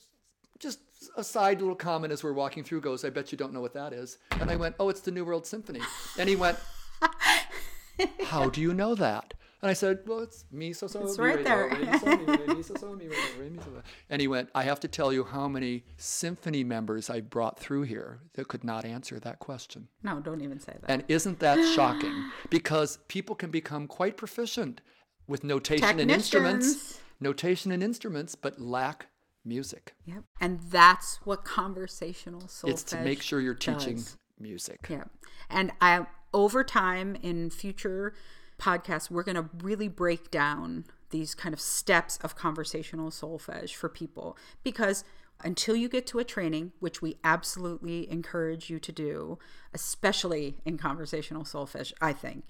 [0.59, 0.79] just
[1.17, 3.75] a side little comment as we're walking through goes, I bet you don't know what
[3.75, 4.19] that is.
[4.33, 5.81] And I went, Oh, it's the New World Symphony.
[6.19, 6.59] And he went,
[8.25, 9.35] How do you know that?
[9.65, 11.69] And I said, Well, it's me, so, so, It's right there.
[11.73, 13.83] re, mi, so, mi, re, mi, so, so, mi, re, do, re, mi, so, so.
[14.11, 17.85] And he went, I have to tell you how many symphony members I brought through
[17.85, 19.89] here that could not answer that question.
[20.03, 22.13] no don't even say that And isn't that shocking?
[22.51, 24.83] Because people can become quite proficient
[25.27, 29.07] with notation and instruments, notation and instruments, but lack
[29.47, 29.95] music.
[30.05, 34.19] yep and that's what conversational solfege It's to make sure you're teaching does.
[34.39, 34.81] music.
[34.91, 35.05] Yeah.
[35.49, 38.13] And I over time in future
[38.59, 44.37] podcasts, we're gonna really break down these kind of steps of conversational solfege for people
[44.63, 45.05] because
[45.43, 49.39] until you get to a training, which we absolutely encourage you to do,
[49.73, 52.45] especially in conversational solfege, I think,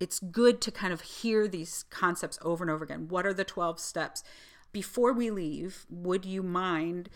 [0.00, 3.08] it's good to kind of hear these concepts over and over again.
[3.08, 4.22] What are the 12 steps?
[4.72, 7.08] Before we leave, would you mind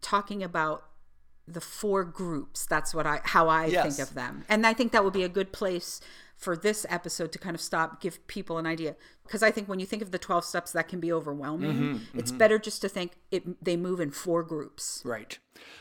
[0.00, 0.84] talking about
[1.48, 3.96] the four groups that's what i how i Yes.
[3.96, 6.00] think of them and i think that would be a good place
[6.36, 9.78] for this episode to kind of stop give people an idea because i think when
[9.80, 12.88] you think of the 12 steps that can be overwhelming Mm-hmm, it's better just to
[12.88, 15.38] think it they move in four groups Right.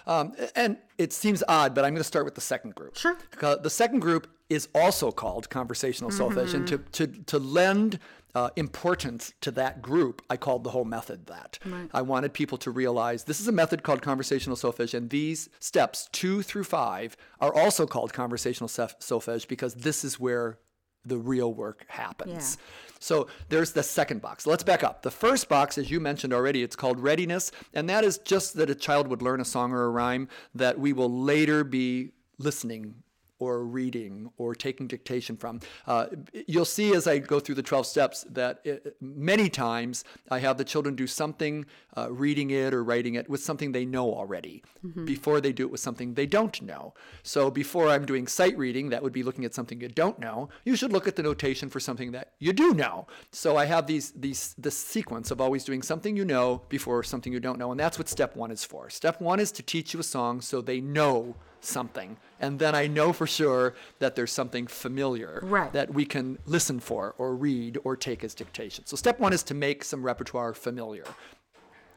[0.08, 2.96] Um, and it seems odd, but I'm going to start with the second group.
[2.96, 3.18] Sure.
[3.42, 6.54] The second group is also called conversational solfege.
[6.54, 8.00] And to, to, to lend
[8.36, 11.58] uh, importance to that group, I called the whole method that.
[11.94, 16.10] I wanted people to realize this is a method called conversational solfege, and these steps,
[16.12, 20.60] two through five, are also called conversational solfege because this is where
[21.06, 22.58] the real work happens.
[23.00, 24.48] So there's the second box.
[24.48, 25.04] Let's back up.
[25.04, 28.70] The first box, as you mentioned already, it's called readiness, and that is just that
[28.70, 32.96] a child would learn a song or a rhyme that we will later be listening
[33.40, 35.60] or reading or taking dictation from.
[35.88, 36.08] Uh,
[36.48, 40.58] you'll see as I go through the 12 steps that it, many times I have
[40.58, 41.66] the children do something,
[41.98, 44.64] uh, reading it or writing it, with something they know already
[45.06, 46.94] before they do it with something they don't know.
[47.24, 50.50] So before I'm doing sight reading, that would be looking at something you don't know.
[50.64, 53.08] You should look at the notation for something that you do know.
[53.32, 57.34] So I have these these this sequence of always doing something you know before something
[57.34, 58.90] you don't know, and that's what step one is for.
[58.90, 62.18] Step one is to teach you a song so they know something.
[62.40, 65.72] And then I know for sure that there's something familiar Right.
[65.74, 68.86] that we can listen for or read or take as dictation.
[68.86, 71.06] So step one is to make some repertoire familiar.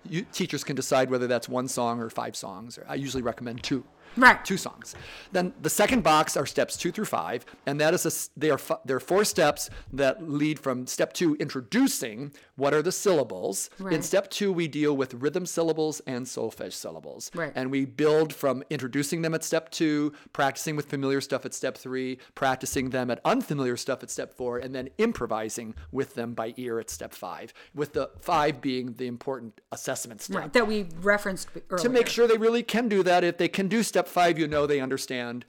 [0.09, 2.79] You, teachers can decide whether that's one song or five songs.
[2.79, 3.85] Or I usually recommend two.
[4.19, 4.45] Right.
[4.45, 4.95] Two songs.
[5.33, 8.61] Then the second box are steps two through five, and that is a they are
[8.85, 13.71] there are four steps that lead from step two, introducing what are the syllables.
[13.91, 17.53] In step two, we deal with rhythm syllables and solfege syllables, Right.
[17.55, 21.77] and we build from introducing them at step two, practicing with familiar stuff at step
[21.77, 26.55] three, practicing them at unfamiliar stuff at step four, and then improvising with them by
[26.57, 27.53] ear at step five.
[27.75, 30.53] With the five being the important assessment step Right.
[30.53, 31.83] That we referenced earlier.
[31.85, 33.23] to make sure they really can do that.
[33.23, 35.45] If they can do step five, you know they understand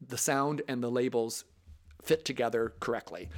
[0.00, 1.44] the sound and the labels
[2.02, 3.28] fit together correctly.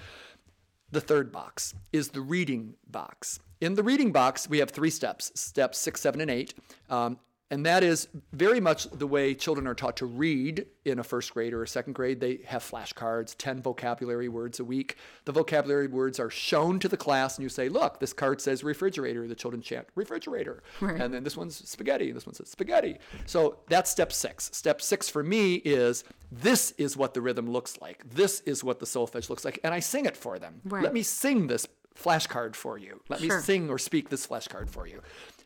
[0.92, 3.38] The third box is the reading box.
[3.60, 6.54] In the reading box, we have three steps steps six, seven, and eight.
[6.88, 7.18] Um,
[7.50, 11.34] and that is very much the way children are taught to read in a first
[11.34, 12.20] grade or a second grade.
[12.20, 14.96] They have flashcards, 10 vocabulary words a week.
[15.24, 18.62] The vocabulary words are shown to the class, and you say, Look, this card says
[18.62, 19.26] refrigerator.
[19.26, 20.62] The children chant refrigerator.
[20.80, 21.00] Right.
[21.00, 22.08] And then this one's spaghetti.
[22.08, 22.98] And this one says spaghetti.
[23.26, 24.50] So that's step six.
[24.52, 28.08] Step six for me is this is what the rhythm looks like.
[28.08, 29.58] This is what the solfege looks like.
[29.64, 30.60] And I sing it for them.
[30.64, 30.82] Right.
[30.84, 31.66] Let me sing this
[32.00, 33.00] flashcard for you.
[33.08, 33.36] Let Sure.
[33.38, 35.02] me sing or speak this flashcard for you.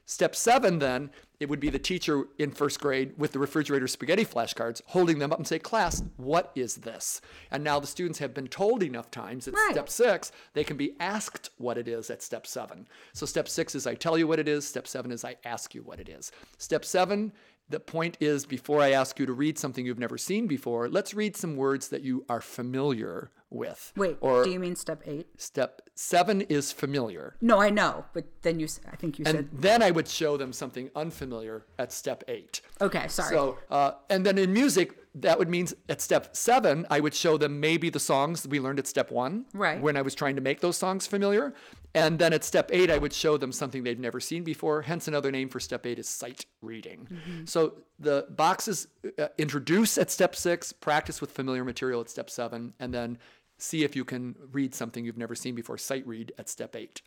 [0.07, 4.25] Step seven, then, it would be the teacher in first grade with the refrigerator spaghetti
[4.25, 7.21] flashcards holding them up and say, Class, what is this?
[7.51, 9.71] And now the students have been told enough times at Right.
[9.73, 12.87] step six, they can be asked what it is at step seven.
[13.13, 14.67] So step six is I tell you what it is.
[14.67, 16.31] Step seven is I ask you what it is.
[16.59, 17.33] Step seven,
[17.69, 21.15] the point is before I ask you to read something you've never seen before, let's
[21.15, 23.93] read some words that you are familiar with.
[23.97, 25.29] Wait, Or do you mean step eight?
[25.41, 27.37] step seven is familiar.
[27.41, 29.49] No, I know, but then you, I think you And said.
[29.53, 32.61] then I would show them something unfamiliar at step eight.
[32.81, 33.31] Okay, sorry.
[33.35, 37.39] So, uh, and then in music, that would mean at step seven, I would show
[37.39, 39.81] them maybe the songs that we learned at step one, Right.
[39.81, 41.55] When I was trying to make those songs familiar,
[41.95, 44.83] and then at step eight, I would show them something they'd never seen before.
[44.83, 47.09] Hence, another name for step eight is sight reading.
[47.11, 47.45] Mm-hmm.
[47.45, 48.89] So the boxes
[49.19, 53.19] uh, introduce at step six, practice with familiar material at step seven, and then
[53.59, 55.79] see if you can read something you've never seen before.
[55.79, 57.03] Sight read at step eight.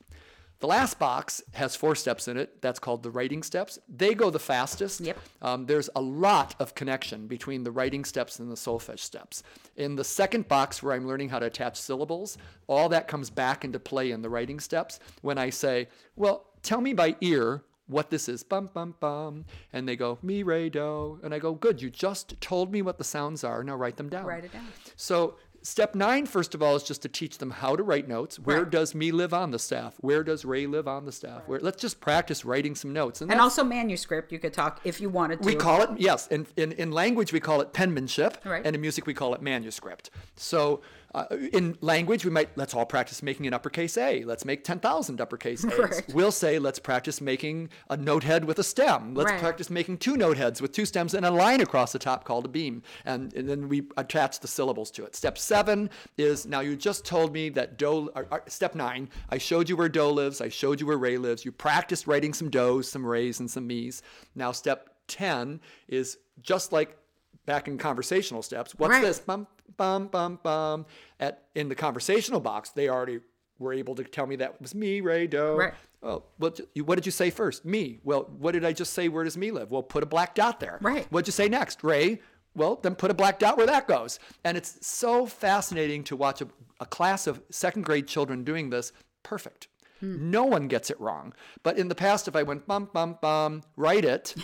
[0.60, 2.62] The last box has four steps in it.
[2.62, 3.78] That's called the writing steps.
[3.88, 5.01] They go the fastest.
[5.01, 5.18] Yep.
[5.41, 9.43] Um, there's a lot of connection between the writing steps and the solfege steps.
[9.76, 13.64] In the second box, where I'm learning how to attach syllables, all that comes back
[13.66, 14.99] into play in the writing steps.
[15.22, 19.45] When I say, well, tell me by ear what this is, bum, bum, bum.
[19.72, 21.20] And they go, mi, re, do.
[21.24, 23.64] And I go, good, you just told me what the sounds are.
[23.64, 24.26] Now write them down.
[24.26, 24.68] Write it down.
[24.95, 25.36] So
[25.68, 28.39] step nine, first of all, is just to teach them how to write notes.
[28.39, 28.70] Where Right.
[28.70, 29.95] does me live on the staff?
[29.99, 31.41] Where does Ray live on the staff?
[31.45, 33.22] Where, let's just practice writing some notes.
[33.22, 35.45] and that's- also manuscript, you could talk if you wanted to.
[35.45, 36.28] we call it yes.
[36.28, 38.65] In, in in language we call it penmanship, Right.
[38.65, 40.09] and in music we call it manuscript.
[40.36, 40.82] So
[41.18, 44.24] uh, in language we might let's all practice making an uppercase A.
[44.24, 45.78] Let's make ten thousand uppercase A's.
[45.78, 46.13] Right.
[46.13, 49.13] We'll say let's practice making a note head with a stem.
[49.13, 49.39] Let's Right.
[49.39, 52.45] practice making two note heads with two stems and a line across the top called
[52.45, 55.15] a beam, and, and then we attach the syllables to it.
[55.15, 58.09] Step seven is now you just told me that do.
[58.15, 60.41] Or, or, step nine, I showed you where do lives.
[60.41, 61.43] I showed you where Ray lives.
[61.45, 64.01] You practiced writing some do's, some rays, and some me's.
[64.36, 66.97] Now step 10 is just like
[67.45, 68.76] back in conversational steps.
[68.76, 69.01] What's Right.
[69.01, 69.20] this?
[69.20, 70.86] Bum, bum, bum, bum.
[71.20, 73.20] At, in the conversational box, they already
[73.59, 75.55] were able to tell me that was me, Ray Doe.
[75.55, 75.74] Right.
[76.01, 77.65] Well, what, what did you say first?
[77.65, 77.99] Me.
[78.03, 79.07] Well, what did I just say?
[79.07, 79.72] Where does me live?
[79.72, 80.78] Well, put a black dot there.
[80.80, 81.07] Right.
[81.11, 81.84] What'd you say next?
[81.84, 82.22] Ray.
[82.55, 84.20] Well, then put a black dot where that goes.
[84.43, 86.47] And it's so fascinating to watch a,
[86.80, 88.91] a class of second grade children doing this
[89.24, 89.68] perfect.
[90.00, 90.30] Hmm.
[90.32, 91.34] No one gets it wrong.
[91.64, 94.36] But in the past, if I went bum, bum, bum, write it,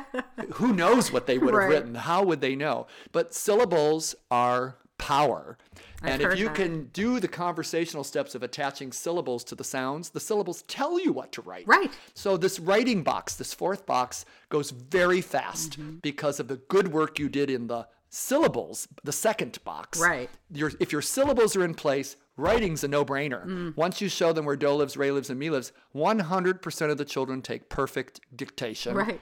[0.54, 1.68] who knows what they would have Right.
[1.70, 1.94] written?
[1.94, 2.86] How would they know?
[3.12, 5.56] But syllables are power.
[6.02, 6.54] and if you that.
[6.56, 11.12] can do the conversational steps of attaching syllables to the sounds, the syllables tell you
[11.12, 11.66] what to write.
[11.68, 11.90] Right.
[12.14, 15.96] So this writing box, this fourth box, goes very fast Mm-hmm.
[16.02, 20.00] because of the good work you did in the syllables, the second box.
[20.00, 20.30] Right.
[20.52, 23.44] Your, if your syllables are in place, writing's a no-brainer.
[23.46, 23.76] Mm.
[23.76, 27.04] Once you show them where Do lives, Ray lives, and Me lives, 100% of the
[27.04, 29.20] children take perfect dictation Right.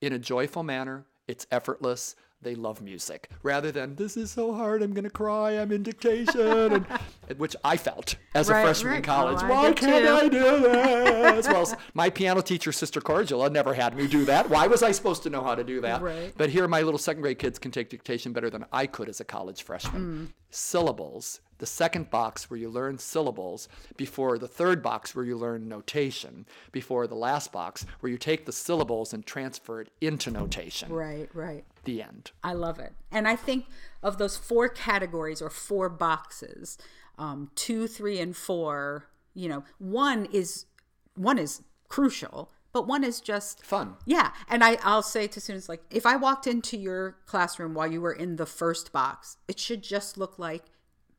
[0.00, 1.06] in a joyful manner.
[1.28, 2.16] It's effortless.
[2.42, 4.82] They love music rather than this is so hard.
[4.82, 5.52] I'm gonna cry.
[5.52, 6.38] I'm in dictation,
[6.74, 6.86] and,
[7.38, 9.38] which I felt as Right, a freshman in college.
[9.42, 10.12] Oh, Why can't too.
[10.12, 11.48] I do this?
[11.48, 14.50] well, my piano teacher, Sister Cordula, never had me do that.
[14.50, 16.02] Why was I supposed to know how to do that?
[16.02, 16.32] Right.
[16.36, 19.18] But here, my little second grade kids can take dictation better than I could as
[19.18, 20.34] a college freshman.
[20.50, 25.68] Syllables, the second box where you learn syllables, before the third box where you learn
[25.68, 30.92] notation, before the last box where you take the syllables and transfer it into notation.
[30.92, 31.64] Right, right.
[31.84, 32.30] The end.
[32.42, 32.92] I love it.
[33.10, 33.66] And I think
[34.02, 36.78] of those four categories or four boxes,
[37.18, 40.66] um, two, three, and four, you know, one is
[41.14, 43.96] one is crucial, but one is just Fun.
[44.04, 47.86] Yeah, and I I'll say to students like if I walked into your classroom while
[47.86, 50.64] you were in the first box, it should just look like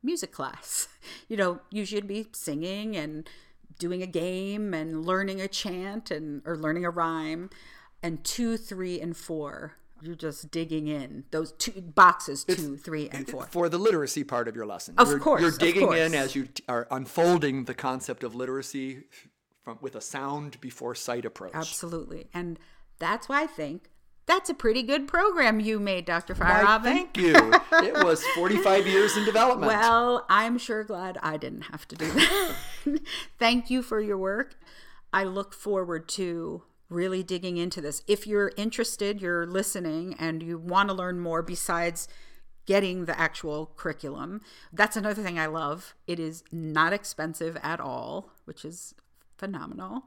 [0.02, 0.88] music class.
[1.28, 3.28] You know, you should be singing and
[3.78, 7.50] doing a game and learning a chant and or learning a rhyme.
[8.02, 13.28] And two, three, and four, you're just digging in those two boxes, two, three, and
[13.28, 13.46] four.
[13.50, 14.94] For the literacy part of your lesson.
[14.96, 19.04] Of you're, course, You're digging in as you are unfolding the concept of literacy
[19.62, 21.54] from, with a sound before sight approach.
[21.54, 22.28] Absolutely.
[22.32, 22.58] And
[22.98, 23.90] that's why I think
[24.28, 26.34] that's a pretty good program you made, Dr.
[26.34, 26.82] Why, Feierabend.
[26.82, 27.34] thank you.
[27.72, 29.72] it was 45 years in development.
[29.72, 32.54] Well, I'm sure glad I didn't have to do that.
[33.38, 34.54] Thank you for your work.
[35.12, 38.02] I look forward to really digging into this.
[38.06, 42.06] If you're interested, you're listening, and you want to learn more besides
[42.66, 44.42] getting the actual curriculum,
[44.74, 45.94] that's another thing I love.
[46.06, 48.94] It is not expensive at all, which is
[49.38, 50.02] phenomenal.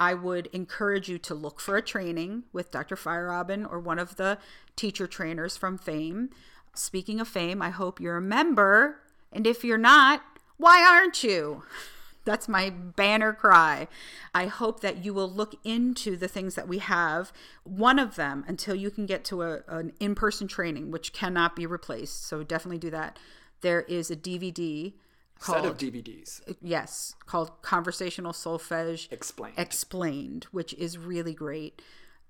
[0.00, 2.96] I would encourage you to look for a training with Dr.
[2.96, 4.38] Feierabend or one of the
[4.74, 6.30] teacher trainers from FAME.
[6.74, 9.00] Speaking of FAME, I hope you're a member.
[9.30, 10.22] And if you're not,
[10.56, 11.64] why aren't you?
[12.24, 13.88] That's my banner cry.
[14.34, 17.32] I hope that you will look into the things that we have.
[17.64, 21.56] One of them, until you can get to a, an in person training, which cannot
[21.56, 22.26] be replaced.
[22.26, 23.18] So definitely do that.
[23.60, 24.94] There is a DVD
[25.40, 26.40] Set called of DVDs.
[26.60, 29.58] yes, called Conversational Solfege Explained.
[29.58, 31.80] Explained, which is really great.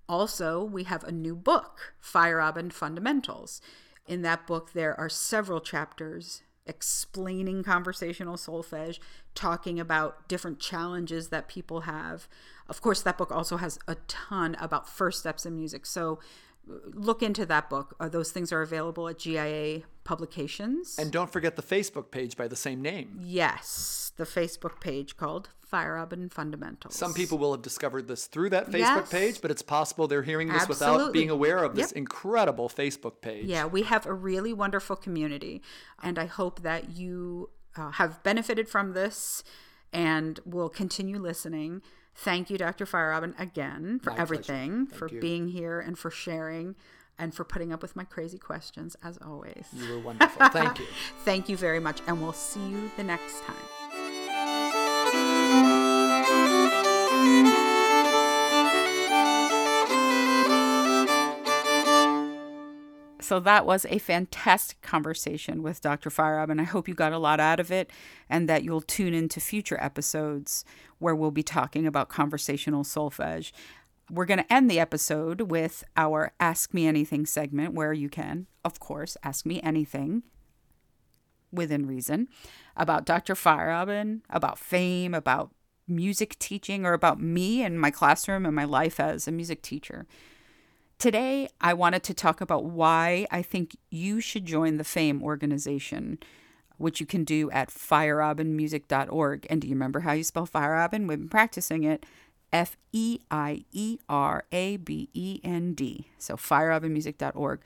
[0.09, 3.61] Also, we have a new book, Fire Feierabend Fundamentals.
[4.07, 9.01] In that book, there are several chapters explaining conversational solfege,
[9.35, 12.29] talking about different challenges that people have.
[12.69, 15.85] Of course, that book also has a ton about first steps in music.
[15.85, 16.21] So
[16.93, 17.95] look into that book.
[18.01, 20.97] Uh, those things are available at GIA Publications.
[20.99, 23.19] And don't forget the Facebook page by the same name.
[23.21, 26.97] Yes, the Facebook page called Feierabend Fundamentals.
[26.97, 29.11] Some people will have discovered this through that Facebook Yes.
[29.11, 31.97] page, but it's possible they're hearing this without being aware of this Yep.
[31.97, 33.47] incredible Facebook page.
[33.47, 35.63] Yeah, we have a really wonderful community,
[36.03, 39.45] and I hope that you uh, have benefited from this
[39.93, 41.83] and will continue listening.
[42.23, 42.85] Thank you, Dr.
[42.87, 45.21] Feierabend, again for My everything, for you.
[45.21, 46.75] being here, and for sharing,
[47.19, 49.67] and for putting up with my crazy questions as always.
[49.73, 50.49] You were wonderful.
[50.51, 50.87] Thank you.
[51.25, 53.57] Thank you very much, and we'll see you the next time.
[63.31, 66.11] So that was a fantastic conversation with Dr.
[66.11, 66.61] Feierabend.
[66.61, 67.89] I hope you got a lot out of it
[68.29, 70.65] and that you'll tune into future episodes
[70.99, 73.53] where we'll be talking about conversational solfege.
[74.11, 78.49] We're going to end the episode with our Ask Me Anything segment where you can,
[78.65, 80.25] of course, ask me anything
[81.53, 82.27] within reason
[82.77, 83.35] about Dr.
[83.35, 85.53] Feierabend, about fame, about
[85.87, 90.09] music teaching, or about me and my classroom and my life as a music teacher.
[91.01, 96.19] Today, I wanted to talk about why I think you should join the FAME organization,
[96.77, 99.47] which you can do at feierabendmusic.org.
[99.49, 101.09] And do you remember how you spell Feierabend?
[101.09, 102.05] We've been practicing it.
[102.53, 106.09] F E I E R A B E N D.
[106.19, 107.61] So feierabendmusic.org.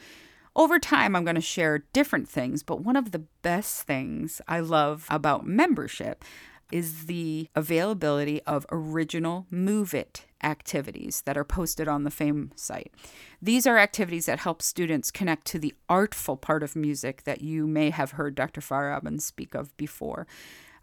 [0.55, 4.61] Over time, I'm going to share different things, but one of the best things I
[4.61, 6.25] love about membership
[6.71, 12.93] is the availability of original Move It activities that are posted on the FAME site.
[13.41, 17.67] These are activities that help students connect to the artful part of music that you
[17.67, 18.61] may have heard Dr.
[18.61, 20.27] Feierabend speak of before,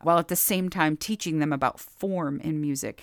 [0.02, 3.02] while at the same time teaching them about form in music.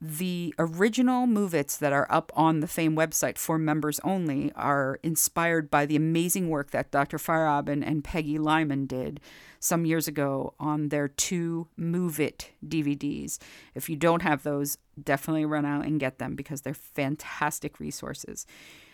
[0.00, 4.98] The original Move Its that are up on the FAME website for members only are
[5.02, 7.16] inspired by the amazing work that Dr.
[7.16, 9.20] Feierabend and Peggy Lyman did
[9.60, 13.38] some years ago on their two Move It DVDs.
[13.74, 18.46] If you don't have those, definitely run out and get them because they're fantastic resources.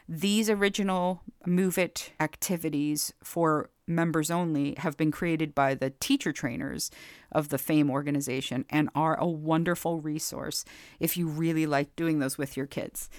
[0.08, 6.90] These original Move It activities for members only have been created by the teacher trainers
[7.32, 10.64] of the FAME organization and are a wonderful resource
[10.98, 13.10] if you really like doing those with your kids.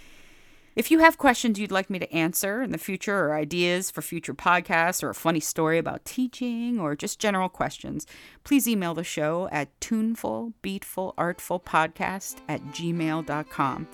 [0.74, 4.02] If you have questions you'd like me to answer in the future, or ideas for
[4.02, 8.08] future podcasts, or a funny story about teaching, or just general questions,
[8.46, 13.88] please email the show at tuneful, beatful, artful podcast at gmail.com.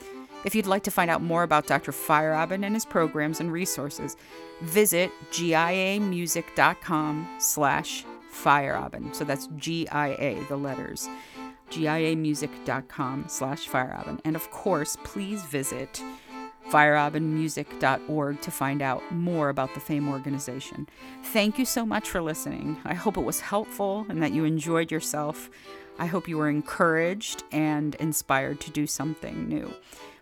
[0.46, 1.92] If you'd like to find out more about Dr.
[1.92, 4.16] Feierabend and his programs and resources,
[4.62, 9.16] visit giamusic.com slash Feierabend.
[9.16, 11.10] So that's G-I-A, the letters.
[11.72, 14.22] giamusic.com slash Feierabend.
[14.24, 16.02] And of course, please visit
[16.70, 20.88] feierabendmusic.org to find out more about the FAME organization.
[21.26, 22.78] Thank you so much for listening.
[22.84, 25.50] I hope it was helpful and that you enjoyed yourself.
[26.00, 29.74] I hope you were encouraged and inspired to do something new.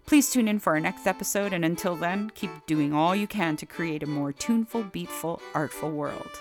[0.05, 3.57] Please tune in for our next episode, and until then, keep doing all you can
[3.57, 6.31] to create a more tuneful, beatful, artful world.